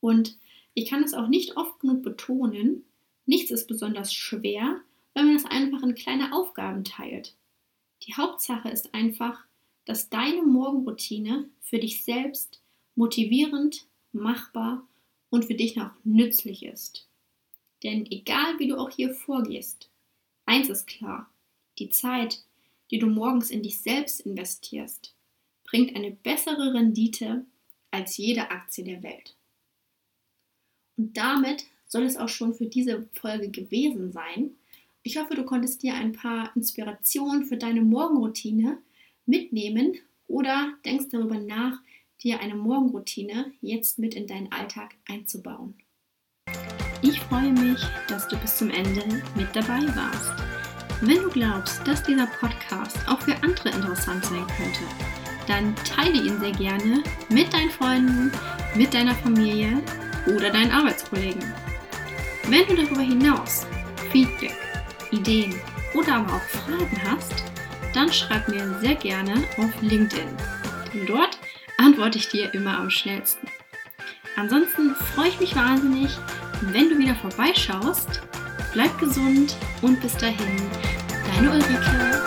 Und 0.00 0.38
ich 0.74 0.88
kann 0.88 1.02
es 1.02 1.14
auch 1.14 1.28
nicht 1.28 1.56
oft 1.56 1.80
genug 1.80 2.02
betonen, 2.02 2.84
nichts 3.26 3.50
ist 3.50 3.66
besonders 3.66 4.14
schwer, 4.14 4.80
wenn 5.14 5.26
man 5.26 5.36
es 5.36 5.44
einfach 5.44 5.82
in 5.82 5.94
kleine 5.94 6.32
Aufgaben 6.32 6.84
teilt. 6.84 7.34
Die 8.02 8.14
Hauptsache 8.14 8.68
ist 8.68 8.94
einfach, 8.94 9.44
dass 9.84 10.08
deine 10.10 10.42
Morgenroutine 10.42 11.48
für 11.60 11.78
dich 11.78 12.04
selbst 12.04 12.60
motivierend, 12.94 13.86
machbar 14.12 14.86
und 15.30 15.44
für 15.44 15.54
dich 15.54 15.76
noch 15.76 15.90
nützlich 16.04 16.64
ist. 16.64 17.08
Denn 17.82 18.06
egal 18.10 18.58
wie 18.58 18.68
du 18.68 18.78
auch 18.78 18.90
hier 18.90 19.14
vorgehst, 19.14 19.90
eins 20.44 20.68
ist 20.68 20.86
klar, 20.86 21.30
die 21.78 21.90
Zeit, 21.90 22.42
die 22.90 22.98
du 22.98 23.06
morgens 23.06 23.50
in 23.50 23.62
dich 23.62 23.78
selbst 23.78 24.20
investierst, 24.20 25.14
bringt 25.64 25.94
eine 25.94 26.10
bessere 26.10 26.74
Rendite 26.74 27.44
als 27.90 28.16
jede 28.16 28.50
Aktie 28.50 28.84
der 28.84 29.02
Welt. 29.02 29.36
Und 30.96 31.16
damit 31.16 31.66
soll 31.96 32.04
es 32.04 32.18
auch 32.18 32.28
schon 32.28 32.52
für 32.52 32.66
diese 32.66 33.08
Folge 33.14 33.48
gewesen 33.48 34.12
sein. 34.12 34.50
Ich 35.02 35.16
hoffe, 35.16 35.34
du 35.34 35.44
konntest 35.44 35.82
dir 35.82 35.94
ein 35.94 36.12
paar 36.12 36.54
Inspirationen 36.54 37.46
für 37.46 37.56
deine 37.56 37.80
Morgenroutine 37.80 38.76
mitnehmen 39.24 39.94
oder 40.26 40.74
denkst 40.84 41.06
darüber 41.10 41.38
nach, 41.38 41.78
dir 42.22 42.40
eine 42.40 42.54
Morgenroutine 42.54 43.50
jetzt 43.62 43.98
mit 43.98 44.14
in 44.14 44.26
deinen 44.26 44.52
Alltag 44.52 44.94
einzubauen. 45.08 45.74
Ich 47.00 47.18
freue 47.20 47.52
mich, 47.52 47.80
dass 48.08 48.28
du 48.28 48.36
bis 48.36 48.58
zum 48.58 48.68
Ende 48.68 49.22
mit 49.34 49.48
dabei 49.54 49.80
warst. 49.96 50.32
Wenn 51.00 51.22
du 51.22 51.30
glaubst, 51.30 51.86
dass 51.86 52.02
dieser 52.02 52.26
Podcast 52.26 52.98
auch 53.08 53.22
für 53.22 53.36
andere 53.42 53.70
interessant 53.70 54.22
sein 54.22 54.46
könnte, 54.58 54.84
dann 55.46 55.74
teile 55.76 56.22
ihn 56.22 56.38
sehr 56.40 56.52
gerne 56.52 57.02
mit 57.30 57.50
deinen 57.54 57.70
Freunden, 57.70 58.30
mit 58.74 58.92
deiner 58.92 59.14
Familie 59.14 59.82
oder 60.26 60.50
deinen 60.50 60.72
Arbeitskollegen. 60.72 61.65
Wenn 62.48 62.64
du 62.68 62.76
darüber 62.76 63.02
hinaus 63.02 63.66
Feedback, 64.12 64.54
Ideen 65.10 65.54
oder 65.94 66.16
aber 66.16 66.34
auch 66.34 66.42
Fragen 66.42 67.02
hast, 67.10 67.44
dann 67.92 68.12
schreib 68.12 68.48
mir 68.48 68.78
sehr 68.80 68.94
gerne 68.94 69.34
auf 69.58 69.70
LinkedIn. 69.80 70.28
Denn 70.94 71.06
dort 71.06 71.38
antworte 71.78 72.18
ich 72.18 72.28
dir 72.28 72.54
immer 72.54 72.78
am 72.78 72.88
schnellsten. 72.88 73.48
Ansonsten 74.36 74.94
freue 74.94 75.28
ich 75.28 75.40
mich 75.40 75.56
wahnsinnig, 75.56 76.10
wenn 76.60 76.88
du 76.88 76.98
wieder 76.98 77.16
vorbeischaust. 77.16 78.22
Bleib 78.72 78.96
gesund 78.98 79.56
und 79.82 80.00
bis 80.00 80.16
dahin, 80.16 80.60
deine 81.34 81.50
Ulrike. 81.50 82.25